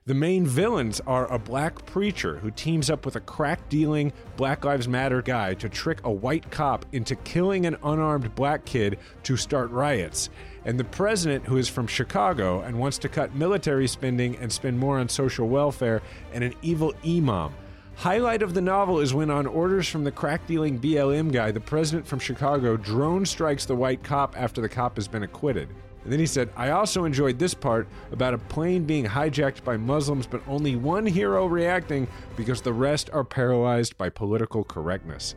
[0.06, 4.64] The main villains are a black preacher who teams up with a crack dealing Black
[4.64, 9.36] Lives Matter guy to trick a white cop into killing an unarmed black kid to
[9.36, 10.30] start riots
[10.66, 14.78] and the president, who is from Chicago and wants to cut military spending and spend
[14.78, 16.02] more on social welfare,
[16.34, 17.54] and an evil imam.
[17.98, 21.62] Highlight of the novel is when, on orders from the crack dealing BLM guy, the
[21.62, 25.70] president from Chicago drone strikes the white cop after the cop has been acquitted.
[26.04, 29.78] And then he said, I also enjoyed this part about a plane being hijacked by
[29.78, 35.36] Muslims, but only one hero reacting because the rest are paralyzed by political correctness.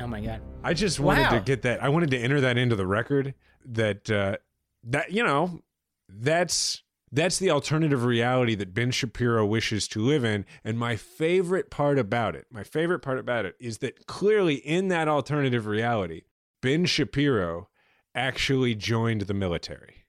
[0.00, 0.40] Oh my God.
[0.62, 1.30] I just wanted wow.
[1.30, 1.82] to get that.
[1.82, 3.34] I wanted to enter that into the record
[3.64, 4.36] that uh,
[4.84, 5.60] that you know
[6.08, 10.44] that's that's the alternative reality that Ben Shapiro wishes to live in.
[10.62, 14.88] And my favorite part about it, my favorite part about it is that clearly in
[14.88, 16.22] that alternative reality,
[16.60, 17.68] Ben Shapiro
[18.14, 20.04] actually joined the military.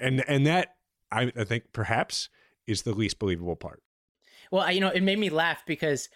[0.00, 0.76] And and that
[1.10, 2.28] I, I think perhaps
[2.66, 3.82] is the least believable part.
[4.50, 6.08] Well, you know, it made me laugh because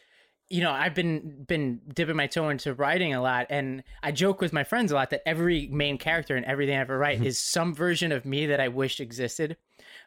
[0.48, 4.40] you know, I've been been dipping my toe into writing a lot, and I joke
[4.40, 7.26] with my friends a lot that every main character in everything I ever write mm-hmm.
[7.26, 9.56] is some version of me that I wish existed.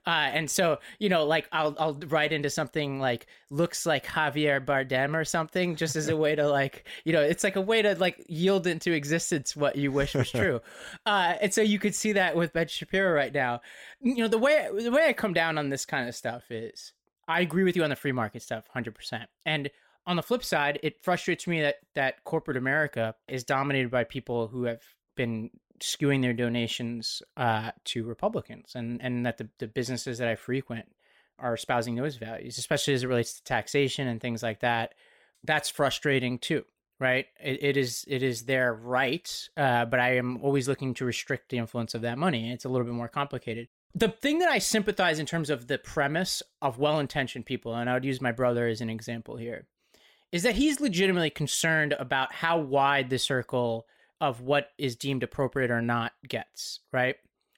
[0.08, 4.64] Uh, and so, you know, like I'll I'll write into something like looks like Javier
[4.64, 7.82] Bardem or something, just as a way to like, you know, it's like a way
[7.82, 10.62] to like yield into existence what you wish was true.
[11.06, 13.60] uh, and so you could see that with Ben Shapiro right now.
[14.00, 16.94] You know, the way the way I come down on this kind of stuff is
[17.28, 19.70] I agree with you on the free market stuff, hundred percent, and
[20.10, 24.48] on the flip side, it frustrates me that that corporate America is dominated by people
[24.48, 24.82] who have
[25.16, 30.36] been skewing their donations uh, to Republicans, and and that the, the businesses that I
[30.36, 30.92] frequent
[31.38, 34.96] are espousing those values, especially as it relates to taxation and things like that.
[35.44, 36.66] That's frustrating too,
[37.00, 37.28] right?
[37.40, 41.50] It, it is it is their right, uh, but I am always looking to restrict
[41.50, 42.52] the influence of that money.
[42.52, 43.68] It's a little bit more complicated.
[43.94, 47.88] The thing that I sympathize in terms of the premise of well intentioned people, and
[47.88, 49.68] I would use my brother as an example here,
[50.32, 53.86] is that he's legitimately concerned about how wide the circle
[54.22, 57.16] of what is deemed appropriate or not gets, right?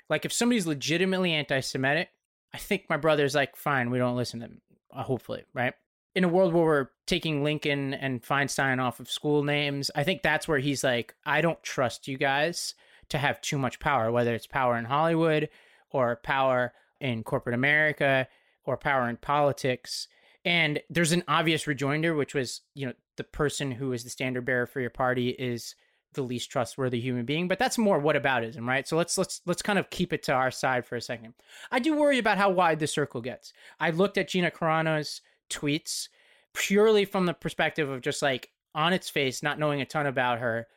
[0.10, 2.10] Like if somebody's legitimately anti Semitic,
[2.53, 4.62] I think my brother's like, fine, we don't listen to them,
[4.93, 5.73] uh, hopefully, right?
[6.15, 10.21] In a world where we're taking Lincoln and Feinstein off of school names, I think
[10.21, 12.75] that's where he's like, I don't trust you guys
[13.10, 15.49] to have too much power, whether it's power in Hollywood
[15.89, 18.27] or power in corporate America
[18.65, 20.07] or power in politics.
[20.43, 24.45] And there's an obvious rejoinder, which was, you know, the person who is the standard
[24.45, 25.75] bearer for your party is
[26.13, 27.47] the least trustworthy human being.
[27.47, 28.88] But that's more whataboutism, right?
[28.88, 31.34] So let's let's let's kind of keep it to our side for a second.
[31.71, 33.54] I do worry about how wide the circle gets.
[33.80, 36.10] I looked at Gina Carano's tweets
[36.54, 40.39] purely from the perspective of just like on its face, not knowing a ton about
[40.39, 40.67] her.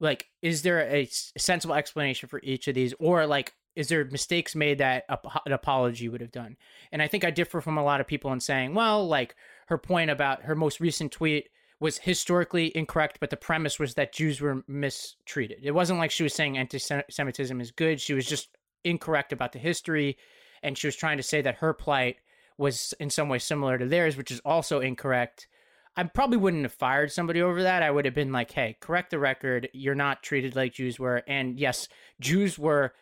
[0.00, 1.08] Like, is there a
[1.38, 5.04] sensible explanation for each of these, or like is there mistakes made that
[5.46, 6.56] an apology would have done?
[6.90, 9.34] And I think I differ from a lot of people in saying, well, like
[9.66, 11.48] her point about her most recent tweet
[11.80, 15.60] was historically incorrect, but the premise was that Jews were mistreated.
[15.64, 18.00] It wasn't like she was saying anti-Semitism is good.
[18.00, 18.50] She was just
[18.84, 20.16] incorrect about the history,
[20.62, 22.16] and she was trying to say that her plight
[22.56, 25.48] was in some way similar to theirs, which is also incorrect.
[25.96, 27.82] I probably wouldn't have fired somebody over that.
[27.82, 29.68] I would have been like, "Hey, correct the record.
[29.72, 31.88] You're not treated like Jews were." And yes,
[32.20, 32.94] Jews were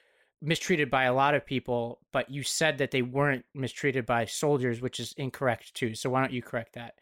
[0.42, 4.80] mistreated by a lot of people, but you said that they weren't mistreated by soldiers,
[4.80, 5.94] which is incorrect too.
[5.94, 6.94] So why don't you correct that?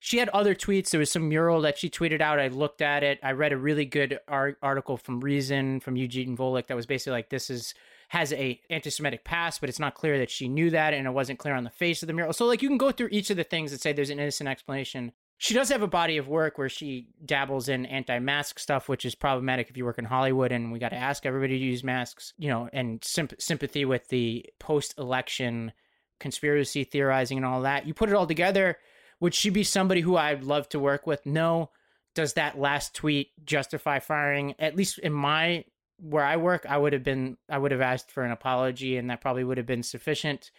[0.00, 0.90] She had other tweets.
[0.90, 2.38] There was some mural that she tweeted out.
[2.38, 3.18] I looked at it.
[3.22, 7.30] I read a really good article from Reason from Eugene Volokh that was basically like
[7.30, 7.72] this is
[8.08, 11.38] has a anti-Semitic past, but it's not clear that she knew that, and it wasn't
[11.38, 12.34] clear on the face of the mural.
[12.34, 14.48] So like you can go through each of the things and say there's an innocent
[14.48, 15.12] explanation
[15.44, 19.14] she does have a body of work where she dabbles in anti-mask stuff, which is
[19.14, 20.52] problematic if you work in Hollywood.
[20.52, 24.08] And we got to ask everybody to use masks, you know, and symp- sympathy with
[24.08, 25.72] the post-election
[26.18, 27.86] conspiracy theorizing and all that.
[27.86, 28.78] You put it all together.
[29.20, 31.26] Would she be somebody who I'd love to work with?
[31.26, 31.68] No.
[32.14, 34.54] Does that last tweet justify firing?
[34.58, 35.66] At least in my
[35.98, 39.10] where I work, I would have been I would have asked for an apology, and
[39.10, 40.50] that probably would have been sufficient.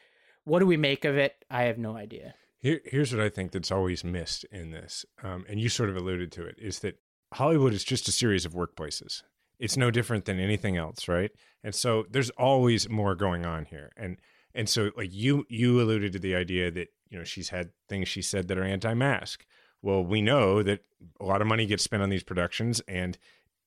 [0.44, 1.44] What do we make of it?
[1.50, 2.36] I have no idea.
[2.66, 5.96] Here, here's what I think that's always missed in this, um, and you sort of
[5.96, 6.98] alluded to it, is that
[7.36, 9.22] Hollywood is just a series of workplaces.
[9.60, 11.30] It's no different than anything else, right?
[11.64, 14.18] And so there's always more going on here, and
[14.56, 18.08] and so like you you alluded to the idea that you know she's had things
[18.08, 19.46] she said that are anti-mask.
[19.84, 20.80] Well, we know that
[21.20, 23.16] a lot of money gets spent on these productions, and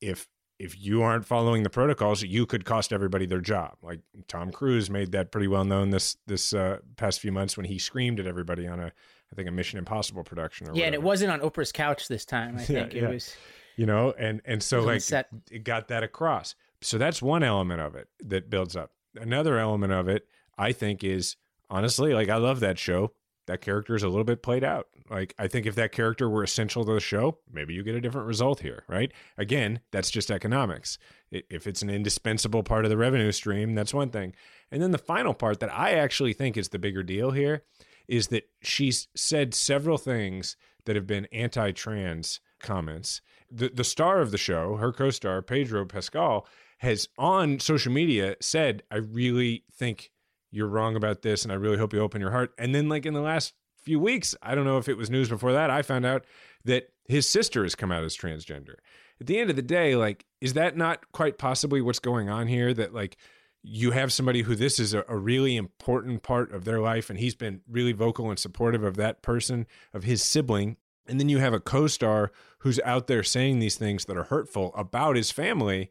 [0.01, 0.27] if
[0.59, 3.77] if you aren't following the protocols, you could cost everybody their job.
[3.83, 7.67] Like Tom Cruise made that pretty well known this this uh, past few months when
[7.67, 10.67] he screamed at everybody on a I think a Mission Impossible production.
[10.67, 10.87] yeah, whatever.
[10.87, 12.57] and it wasn't on Oprah's couch this time.
[12.57, 13.09] I think yeah, it yeah.
[13.09, 13.37] was.
[13.77, 15.29] You know, and and so like set.
[15.51, 16.57] it got that across.
[16.81, 18.93] So that's one element of it that builds up.
[19.15, 21.37] Another element of it, I think, is
[21.71, 23.13] honestly like I love that show.
[23.49, 24.89] That character is a little bit played out.
[25.11, 28.01] Like, I think if that character were essential to the show, maybe you get a
[28.01, 29.11] different result here, right?
[29.39, 30.99] Again, that's just economics.
[31.31, 34.35] If it's an indispensable part of the revenue stream, that's one thing.
[34.71, 37.65] And then the final part that I actually think is the bigger deal here
[38.07, 43.23] is that she's said several things that have been anti trans comments.
[43.51, 46.47] The, the star of the show, her co star, Pedro Pascal,
[46.79, 50.11] has on social media said, I really think
[50.51, 52.53] you're wrong about this and I really hope you open your heart.
[52.59, 55.29] And then, like, in the last few weeks, I don't know if it was news
[55.29, 56.25] before that, I found out
[56.65, 58.75] that his sister has come out as transgender.
[59.21, 62.47] At the end of the day, like, is that not quite possibly what's going on
[62.47, 62.73] here?
[62.73, 63.17] That, like,
[63.63, 67.19] you have somebody who this is a, a, really important part of their life, and
[67.19, 70.77] he's been really vocal and supportive of that person, of his sibling.
[71.09, 72.31] And then you have a co star
[72.61, 75.91] who's out there saying these things that are hurtful about his family.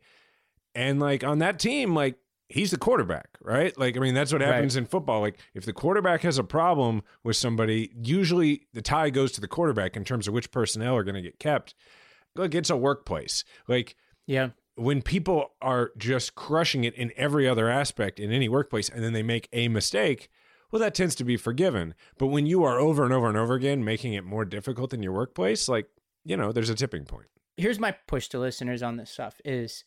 [0.74, 2.16] And, like, on that team, like,
[2.50, 3.78] he's the quarterback, right?
[3.78, 4.82] Like, I mean, that's what happens right.
[4.82, 5.22] in football.
[5.22, 9.48] Like, if the quarterback has a problem with somebody, usually the tie goes to the
[9.48, 11.76] quarterback in terms of which personnel are going to get kept.
[12.36, 13.44] Look, it's a workplace.
[13.68, 14.50] Like, yeah.
[14.76, 19.12] When people are just crushing it in every other aspect in any workplace and then
[19.12, 20.30] they make a mistake,
[20.72, 21.96] well, that tends to be forgiven.
[22.20, 25.02] But when you are over and over and over again making it more difficult in
[25.02, 25.88] your workplace, like,
[26.26, 27.26] you know, there's a tipping point.
[27.56, 29.84] Here's my push to listeners on this stuff is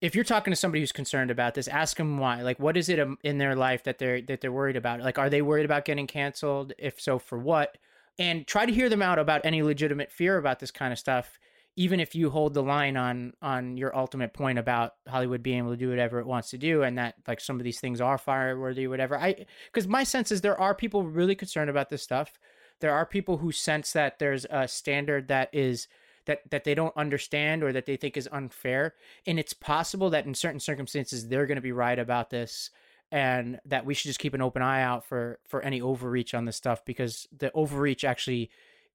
[0.00, 2.42] if you're talking to somebody who's concerned about this, ask them why.
[2.42, 5.00] Like, what is it in their life that they're that they're worried about?
[5.00, 6.72] Like, are they worried about getting canceled?
[6.78, 7.78] If so, for what?
[8.18, 11.38] And try to hear them out about any legitimate fear about this kind of stuff.
[11.76, 15.70] Even if you hold the line on on your ultimate point about Hollywood being able
[15.70, 18.18] to do whatever it wants to do, and that like some of these things are
[18.18, 19.18] fireworthy, whatever.
[19.18, 22.38] I because my sense is there are people really concerned about this stuff.
[22.80, 25.88] There are people who sense that there's a standard that is
[26.26, 28.94] that that they don't understand or that they think is unfair
[29.26, 32.70] and it's possible that in certain circumstances they're going to be right about this
[33.10, 36.44] and that we should just keep an open eye out for for any overreach on
[36.44, 38.50] this stuff because the overreach actually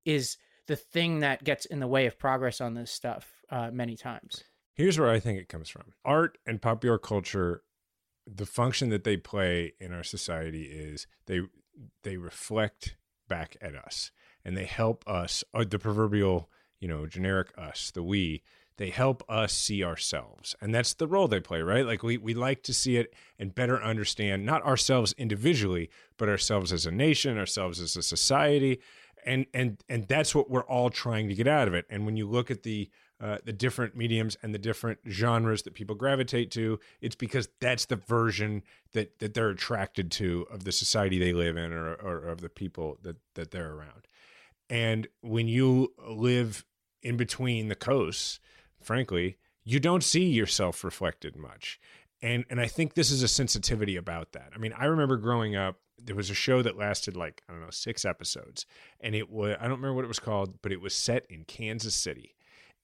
[0.06, 3.96] is the thing that gets in the way of progress on this stuff uh, many
[3.96, 4.44] times.
[4.74, 5.94] Here's where I think it comes from.
[6.06, 7.64] Art and popular culture,
[8.28, 11.42] the function that they play in our society is they
[12.04, 12.96] they reflect
[13.28, 14.12] back at us
[14.46, 16.50] and they help us, uh, the proverbial,
[16.80, 18.42] you know, generic us, the we,
[18.80, 20.56] they help us see ourselves.
[20.62, 21.86] And that's the role they play, right?
[21.86, 26.72] Like we, we like to see it and better understand not ourselves individually, but ourselves
[26.72, 28.80] as a nation, ourselves as a society.
[29.26, 31.86] And and and that's what we're all trying to get out of it.
[31.90, 35.74] And when you look at the uh, the different mediums and the different genres that
[35.74, 38.64] people gravitate to, it's because that's the version
[38.94, 42.48] that that they're attracted to of the society they live in or, or of the
[42.48, 44.08] people that that they're around.
[44.70, 46.64] And when you live
[47.02, 48.40] in between the coasts,
[48.82, 51.80] frankly, you don't see yourself reflected much.
[52.22, 54.52] And and I think this is a sensitivity about that.
[54.54, 57.62] I mean, I remember growing up, there was a show that lasted like, I don't
[57.62, 58.66] know, 6 episodes.
[59.00, 61.46] And it was I don't remember what it was called, but it was set in
[61.46, 62.36] Kansas City.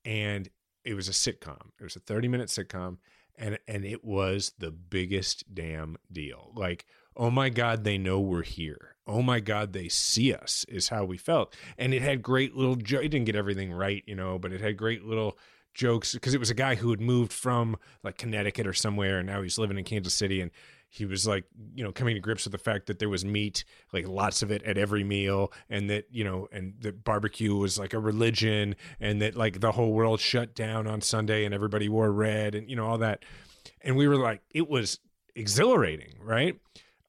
[0.03, 0.49] And
[0.84, 1.72] it was a sitcom.
[1.80, 2.97] It was a 30-minute sitcom
[3.38, 6.51] and and it was the biggest damn deal.
[6.55, 6.86] Like
[7.16, 8.95] oh my God, they know we're here.
[9.07, 11.55] Oh my God, they see us, is how we felt.
[11.78, 14.61] And it had great little, jo- it didn't get everything right, you know, but it
[14.61, 15.38] had great little
[15.76, 19.28] jokes because it was a guy who had moved from like Connecticut or somewhere and
[19.28, 20.49] now he's living in Kansas City and
[20.88, 21.43] he was like
[21.76, 24.51] you know coming to grips with the fact that there was meat like lots of
[24.51, 28.76] it at every meal and that you know and that barbecue was like a religion
[29.01, 32.70] and that like the whole world shut down on Sunday and everybody wore red and
[32.70, 33.24] you know all that
[33.82, 34.99] and we were like it was
[35.36, 36.57] exhilarating right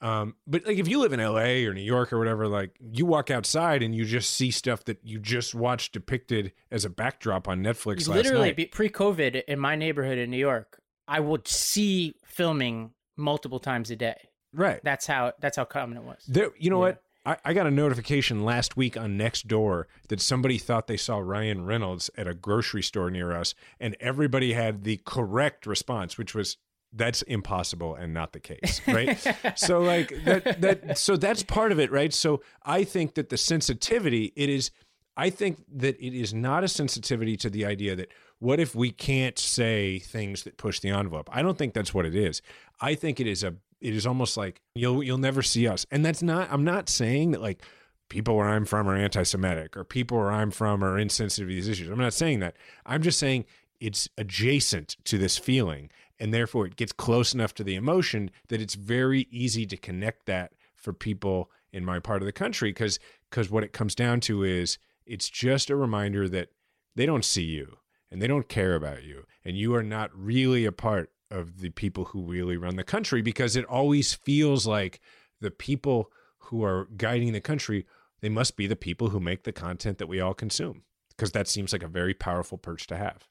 [0.01, 3.07] um, but like if you live in LA or New York or whatever, like you
[3.07, 7.49] walk outside and you just see stuff that you just watched depicted as a backdrop
[7.49, 8.07] on Netflix.
[8.09, 13.97] Literally, pre-COVID in my neighborhood in New York, I would see filming multiple times a
[13.97, 14.29] day.
[14.53, 14.81] Right.
[14.83, 16.25] That's how that's how common it was.
[16.29, 16.93] There, you know yeah.
[16.93, 17.03] what?
[17.25, 21.65] I, I got a notification last week on Nextdoor that somebody thought they saw Ryan
[21.65, 26.59] Reynolds at a grocery store near us, and everybody had the correct response, which was
[26.97, 29.19] that's impossible and not the case right?
[29.57, 32.13] So like that that so that's part of it right?
[32.13, 34.71] So i think that the sensitivity it is
[35.17, 38.91] i think that it is not a sensitivity to the idea that what if we
[38.91, 41.29] can't say things that push the envelope?
[41.33, 42.43] I don't think that's what it is.
[42.81, 45.87] I think it is a it is almost like you'll you'll never see us.
[45.91, 47.63] And that's not i'm not saying that like
[48.09, 51.69] people where i'm from are anti-semitic or people where i'm from are insensitive to these
[51.69, 51.89] issues.
[51.89, 52.57] I'm not saying that.
[52.85, 53.45] I'm just saying
[53.81, 58.61] it's adjacent to this feeling and therefore it gets close enough to the emotion that
[58.61, 62.99] it's very easy to connect that for people in my part of the country because
[63.31, 66.49] because what it comes down to is it's just a reminder that
[66.95, 67.77] they don't see you
[68.11, 71.71] and they don't care about you and you are not really a part of the
[71.71, 75.01] people who really run the country because it always feels like
[75.41, 77.85] the people who are guiding the country
[78.21, 81.49] they must be the people who make the content that we all consume because that
[81.49, 83.27] seems like a very powerful perch to have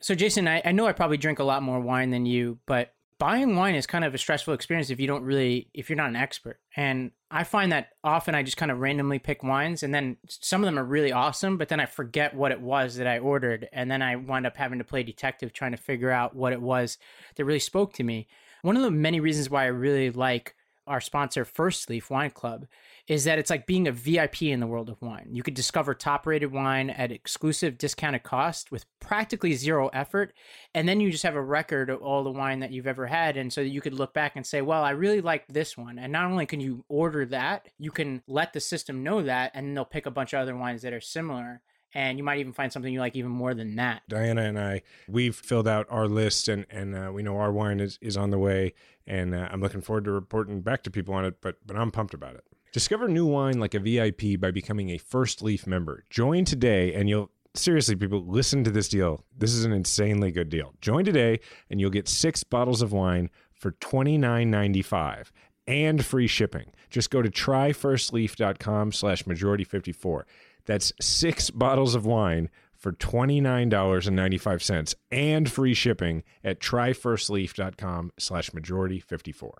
[0.00, 2.92] So, Jason, I, I know I probably drink a lot more wine than you, but
[3.18, 6.08] buying wine is kind of a stressful experience if you don't really, if you're not
[6.08, 6.60] an expert.
[6.76, 10.62] And I find that often I just kind of randomly pick wines and then some
[10.62, 13.68] of them are really awesome, but then I forget what it was that I ordered.
[13.72, 16.62] And then I wind up having to play detective trying to figure out what it
[16.62, 16.96] was
[17.34, 18.28] that really spoke to me.
[18.62, 20.54] One of the many reasons why I really like
[20.88, 22.66] our sponsor, First Leaf Wine Club,
[23.06, 25.28] is that it's like being a VIP in the world of wine.
[25.32, 30.34] You could discover top rated wine at exclusive discounted cost with practically zero effort.
[30.74, 33.36] And then you just have a record of all the wine that you've ever had.
[33.36, 35.98] And so you could look back and say, well, I really like this one.
[35.98, 39.76] And not only can you order that, you can let the system know that, and
[39.76, 41.62] they'll pick a bunch of other wines that are similar
[41.94, 44.02] and you might even find something you like even more than that.
[44.08, 47.80] Diana and I, we've filled out our list, and and uh, we know our wine
[47.80, 48.74] is is on the way,
[49.06, 51.40] and uh, I'm looking forward to reporting back to people on it.
[51.40, 52.44] But but I'm pumped about it.
[52.72, 56.04] Discover new wine like a VIP by becoming a First Leaf member.
[56.10, 59.24] Join today and you'll seriously people listen to this deal.
[59.36, 60.74] This is an insanely good deal.
[60.82, 65.30] Join today and you'll get 6 bottles of wine for $29.95
[65.66, 66.72] and free shipping.
[66.90, 70.22] Just go to tryfirstleaf.com slash majority54.
[70.68, 79.50] That's six bottles of wine for $29.95 and free shipping at tryfirstleaf.com slash majority54.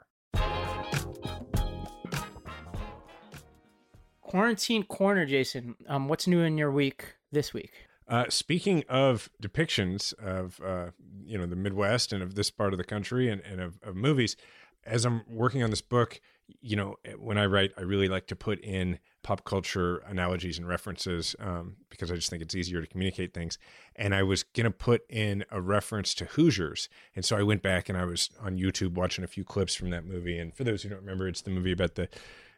[4.20, 5.76] Quarantine Corner, Jason.
[5.88, 7.72] Um, what's new in your week this week?
[8.06, 10.90] Uh, speaking of depictions of uh,
[11.24, 13.96] you know the Midwest and of this part of the country and, and of, of
[13.96, 14.36] movies,
[14.84, 16.20] as I'm working on this book,
[16.60, 20.66] you know, when I write, I really like to put in pop culture analogies and
[20.66, 23.58] references um, because I just think it's easier to communicate things.
[23.96, 26.88] And I was going to put in a reference to Hoosiers.
[27.14, 29.90] And so I went back and I was on YouTube watching a few clips from
[29.90, 30.38] that movie.
[30.38, 32.08] And for those who don't remember, it's the movie about the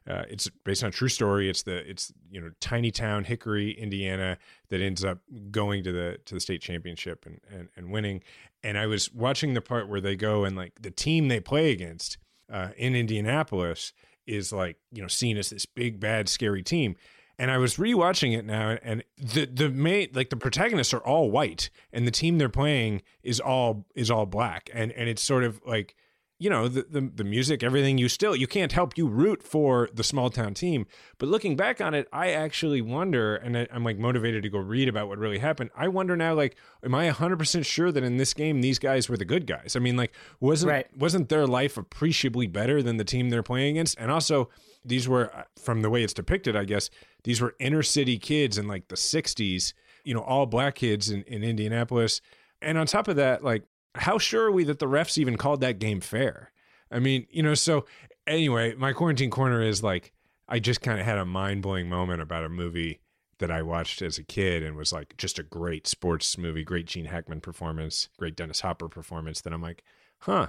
[0.08, 1.50] uh, it's based on a true story.
[1.50, 4.38] It's the it's you know tiny town Hickory, Indiana,
[4.70, 5.18] that ends up
[5.50, 8.22] going to the to the state championship and and, and winning.
[8.64, 11.70] And I was watching the part where they go and like the team they play
[11.70, 12.16] against
[12.50, 13.92] uh, in Indianapolis
[14.26, 16.96] is like you know seen as this big bad scary team.
[17.38, 21.30] And I was rewatching it now, and the the main like the protagonists are all
[21.30, 25.44] white, and the team they're playing is all is all black, and and it's sort
[25.44, 25.96] of like
[26.40, 29.88] you know the, the, the music everything you still you can't help you root for
[29.94, 30.86] the small town team.
[31.18, 34.58] But looking back on it i actually wonder and I, am like motivated to go
[34.58, 35.70] read about what really happened.
[35.76, 39.16] I wonder now like am i 100% sure that in this game these guys were
[39.16, 39.76] the good guys?
[39.76, 40.86] I mean like wasn't right.
[40.96, 43.98] wasn't their life appreciably better than the team they're playing against?
[43.98, 44.48] And also
[44.84, 46.88] these were uh, from the way it's depicted i guess
[47.24, 49.74] these were inner city kids in like the 60s
[50.04, 52.20] you know all black kids in, in indianapolis.
[52.62, 53.64] And on top of that like
[53.94, 56.52] how sure are we that the refs even called that game fair?
[56.90, 57.86] I mean, you know, so
[58.26, 60.12] anyway, my quarantine corner is like,
[60.48, 63.00] I just kind of had a mind blowing moment about a movie
[63.38, 66.86] that I watched as a kid and was like just a great sports movie, great
[66.86, 69.40] Gene Hackman performance, great Dennis Hopper performance.
[69.40, 69.82] That I'm like,
[70.18, 70.48] huh,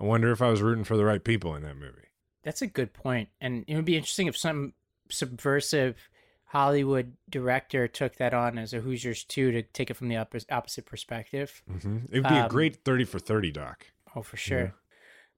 [0.00, 2.08] I wonder if I was rooting for the right people in that movie.
[2.42, 3.28] That's a good point.
[3.40, 4.74] And it would be interesting if some
[5.10, 6.10] subversive
[6.52, 10.84] Hollywood director took that on as a Hoosiers too to take it from the opposite
[10.84, 11.62] perspective.
[11.70, 11.96] Mm-hmm.
[12.10, 13.86] It would be um, a great thirty for thirty doc.
[14.14, 14.60] Oh, for sure.
[14.60, 14.70] Yeah.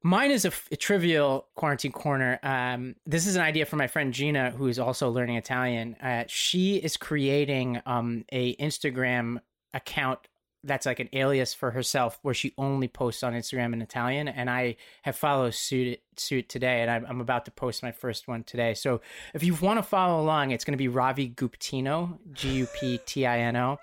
[0.02, 2.40] Mine is a, a, trivial quarantine corner.
[2.42, 5.94] Um, this is an idea from my friend Gina, who is also learning Italian.
[6.02, 9.38] Uh, she is creating um, a Instagram
[9.72, 10.18] account
[10.64, 14.28] that's like an alias for herself where she only posts on Instagram in Italian.
[14.28, 18.28] And I have followed suit suit today, and I'm, I'm about to post my first
[18.28, 18.74] one today.
[18.74, 19.00] So
[19.34, 22.98] if you want to follow along, it's going to be Ravi Guptino, G U P
[23.04, 23.78] T I N O,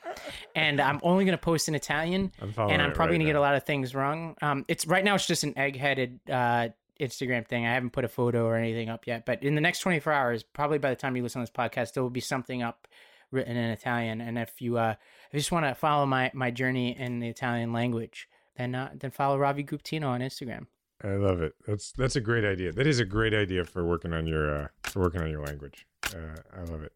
[0.56, 3.26] and I'm only going to post in Italian, I'm and I'm probably right going to
[3.26, 4.36] get a lot of things wrong.
[4.42, 6.70] Um, it's right now it's just an egg-headed uh,
[7.00, 7.66] Instagram thing.
[7.66, 10.44] I haven't put a photo or anything up yet, but in the next 24 hours,
[10.44, 12.88] probably by the time you listen to this podcast, there will be something up
[13.32, 14.22] written in Italian.
[14.22, 14.96] And if you uh,
[15.34, 18.28] you just want to follow my my journey in the Italian language,
[18.58, 20.68] then uh, then follow Ravi Guptino on Instagram.
[21.04, 21.56] I love it.
[21.66, 22.72] That's that's a great idea.
[22.72, 25.86] That is a great idea for working on your uh, for working on your language.
[26.14, 26.94] Uh, I love it.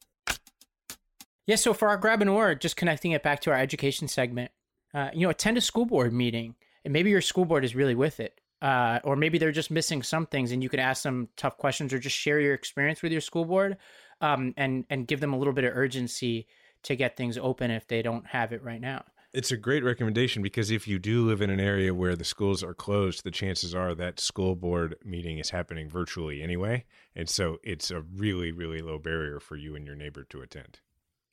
[1.47, 1.55] Yeah.
[1.55, 4.51] So for our grab and or, just connecting it back to our education segment,
[4.93, 7.95] uh, you know, attend a school board meeting, and maybe your school board is really
[7.95, 8.39] with it.
[8.61, 11.93] Uh, or maybe they're just missing some things, and you could ask them tough questions,
[11.93, 13.77] or just share your experience with your school board,
[14.21, 16.47] um, and and give them a little bit of urgency
[16.85, 19.03] to get things open if they don't have it right now.
[19.33, 22.63] It's a great recommendation because if you do live in an area where the schools
[22.63, 26.85] are closed, the chances are that school board meeting is happening virtually anyway.
[27.15, 30.79] And so it's a really, really low barrier for you and your neighbor to attend.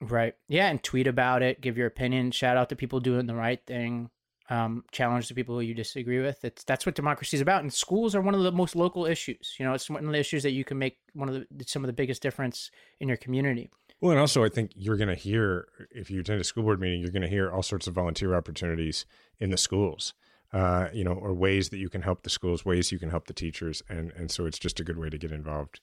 [0.00, 0.34] Right.
[0.48, 0.68] Yeah.
[0.68, 4.10] And tweet about it, give your opinion, shout out to people doing the right thing,
[4.50, 6.44] um, challenge the people who you disagree with.
[6.44, 7.62] It's that's what democracy is about.
[7.62, 9.54] And schools are one of the most local issues.
[9.58, 11.84] You know, it's one of the issues that you can make one of the some
[11.84, 13.70] of the biggest difference in your community.
[14.02, 16.80] Well, and also I think you're going to hear if you attend a school board
[16.80, 19.06] meeting, you're going to hear all sorts of volunteer opportunities
[19.38, 20.12] in the schools.
[20.52, 23.26] Uh, you know, or ways that you can help the schools, ways you can help
[23.26, 25.80] the teachers, and and so it's just a good way to get involved.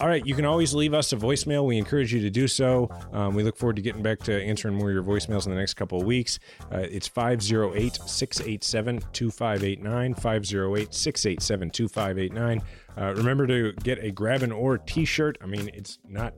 [0.00, 1.66] All right, you can always leave us a voicemail.
[1.66, 2.88] We encourage you to do so.
[3.12, 5.58] Um, we look forward to getting back to answering more of your voicemails in the
[5.58, 6.38] next couple of weeks.
[6.72, 10.14] Uh, it's 508 687 2589.
[10.14, 12.62] 508 687 2589.
[12.96, 15.36] Uh, remember to get a grab and or t shirt.
[15.42, 16.32] I mean, it's not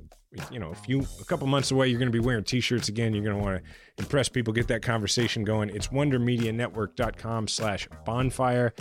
[0.51, 3.13] you know, a few, a couple months away, you're going to be wearing t-shirts again.
[3.13, 5.69] You're going to want to impress people, get that conversation going.
[5.69, 8.73] It's wondermedianetwork.com slash bonfire.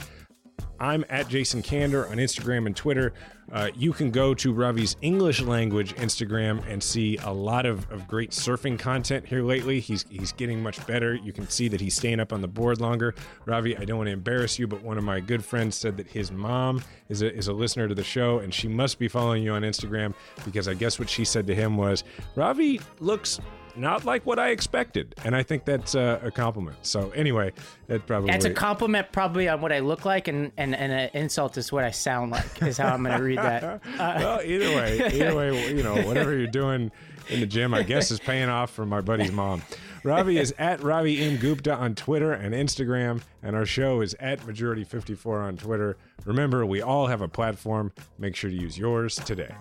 [0.79, 3.13] I'm at Jason Kander on Instagram and Twitter.
[3.51, 8.07] Uh, you can go to Ravi's English language Instagram and see a lot of, of
[8.07, 9.79] great surfing content here lately.
[9.79, 11.15] He's he's getting much better.
[11.15, 13.13] You can see that he's staying up on the board longer.
[13.45, 16.07] Ravi, I don't want to embarrass you, but one of my good friends said that
[16.07, 19.43] his mom is a, is a listener to the show and she must be following
[19.43, 20.13] you on Instagram
[20.45, 22.03] because I guess what she said to him was
[22.35, 23.39] Ravi looks
[23.75, 26.77] not like what I expected, and I think that's uh, a compliment.
[26.81, 27.51] So anyway,
[27.87, 31.09] that probably it's a compliment probably on what I look like, and and, and an
[31.13, 32.61] insult is what I sound like.
[32.61, 33.81] Is how I'm going to read that.
[34.01, 36.91] Uh, well, either way, either way, you know, whatever you're doing
[37.29, 39.61] in the gym, I guess is paying off for my buddy's mom.
[40.03, 41.37] Ravi is at Ravi M.
[41.37, 45.97] Gupta on Twitter and Instagram, and our show is at Majority54 on Twitter.
[46.25, 47.91] Remember, we all have a platform.
[48.17, 49.53] Make sure to use yours today.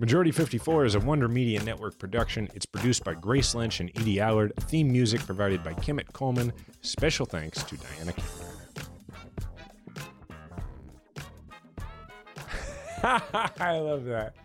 [0.00, 2.48] Majority 54 is a Wonder Media Network production.
[2.54, 4.54] It's produced by Grace Lynch and Edie Allard.
[4.56, 6.54] Theme music provided by Kemet Coleman.
[6.80, 8.46] Special thanks to Diana Kander.
[13.60, 14.36] I love that.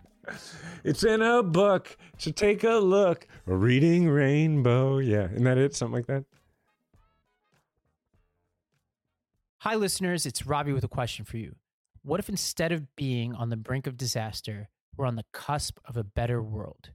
[0.84, 3.26] It's in a book, so take a look.
[3.46, 4.98] Reading Rainbow.
[4.98, 5.74] Yeah, isn't that it?
[5.74, 6.24] Something like that.
[9.60, 10.26] Hi, listeners.
[10.26, 11.54] It's Robbie with a question for you.
[12.02, 15.96] What if instead of being on the brink of disaster, we're on the cusp of
[15.96, 16.90] a better world?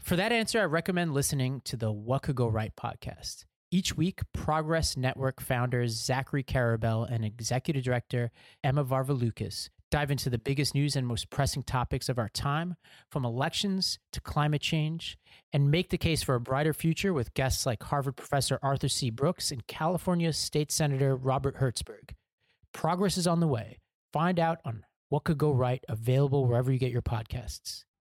[0.00, 3.44] For that answer, I recommend listening to the What Could Go Right podcast.
[3.70, 8.30] Each week, Progress Network founders Zachary Karabell and executive director
[8.62, 12.74] Emma Varvaloucas dive into the biggest news and most pressing topics of our time,
[13.12, 15.16] from elections to climate change,
[15.52, 19.10] and make the case for a brighter future with guests like Harvard professor Arthur C.
[19.10, 22.10] Brooks and California State Senator Robert Hertzberg.
[22.72, 23.78] Progress is on the way.
[24.12, 24.84] Find out on
[25.14, 27.84] what could go right, available wherever you get your podcasts.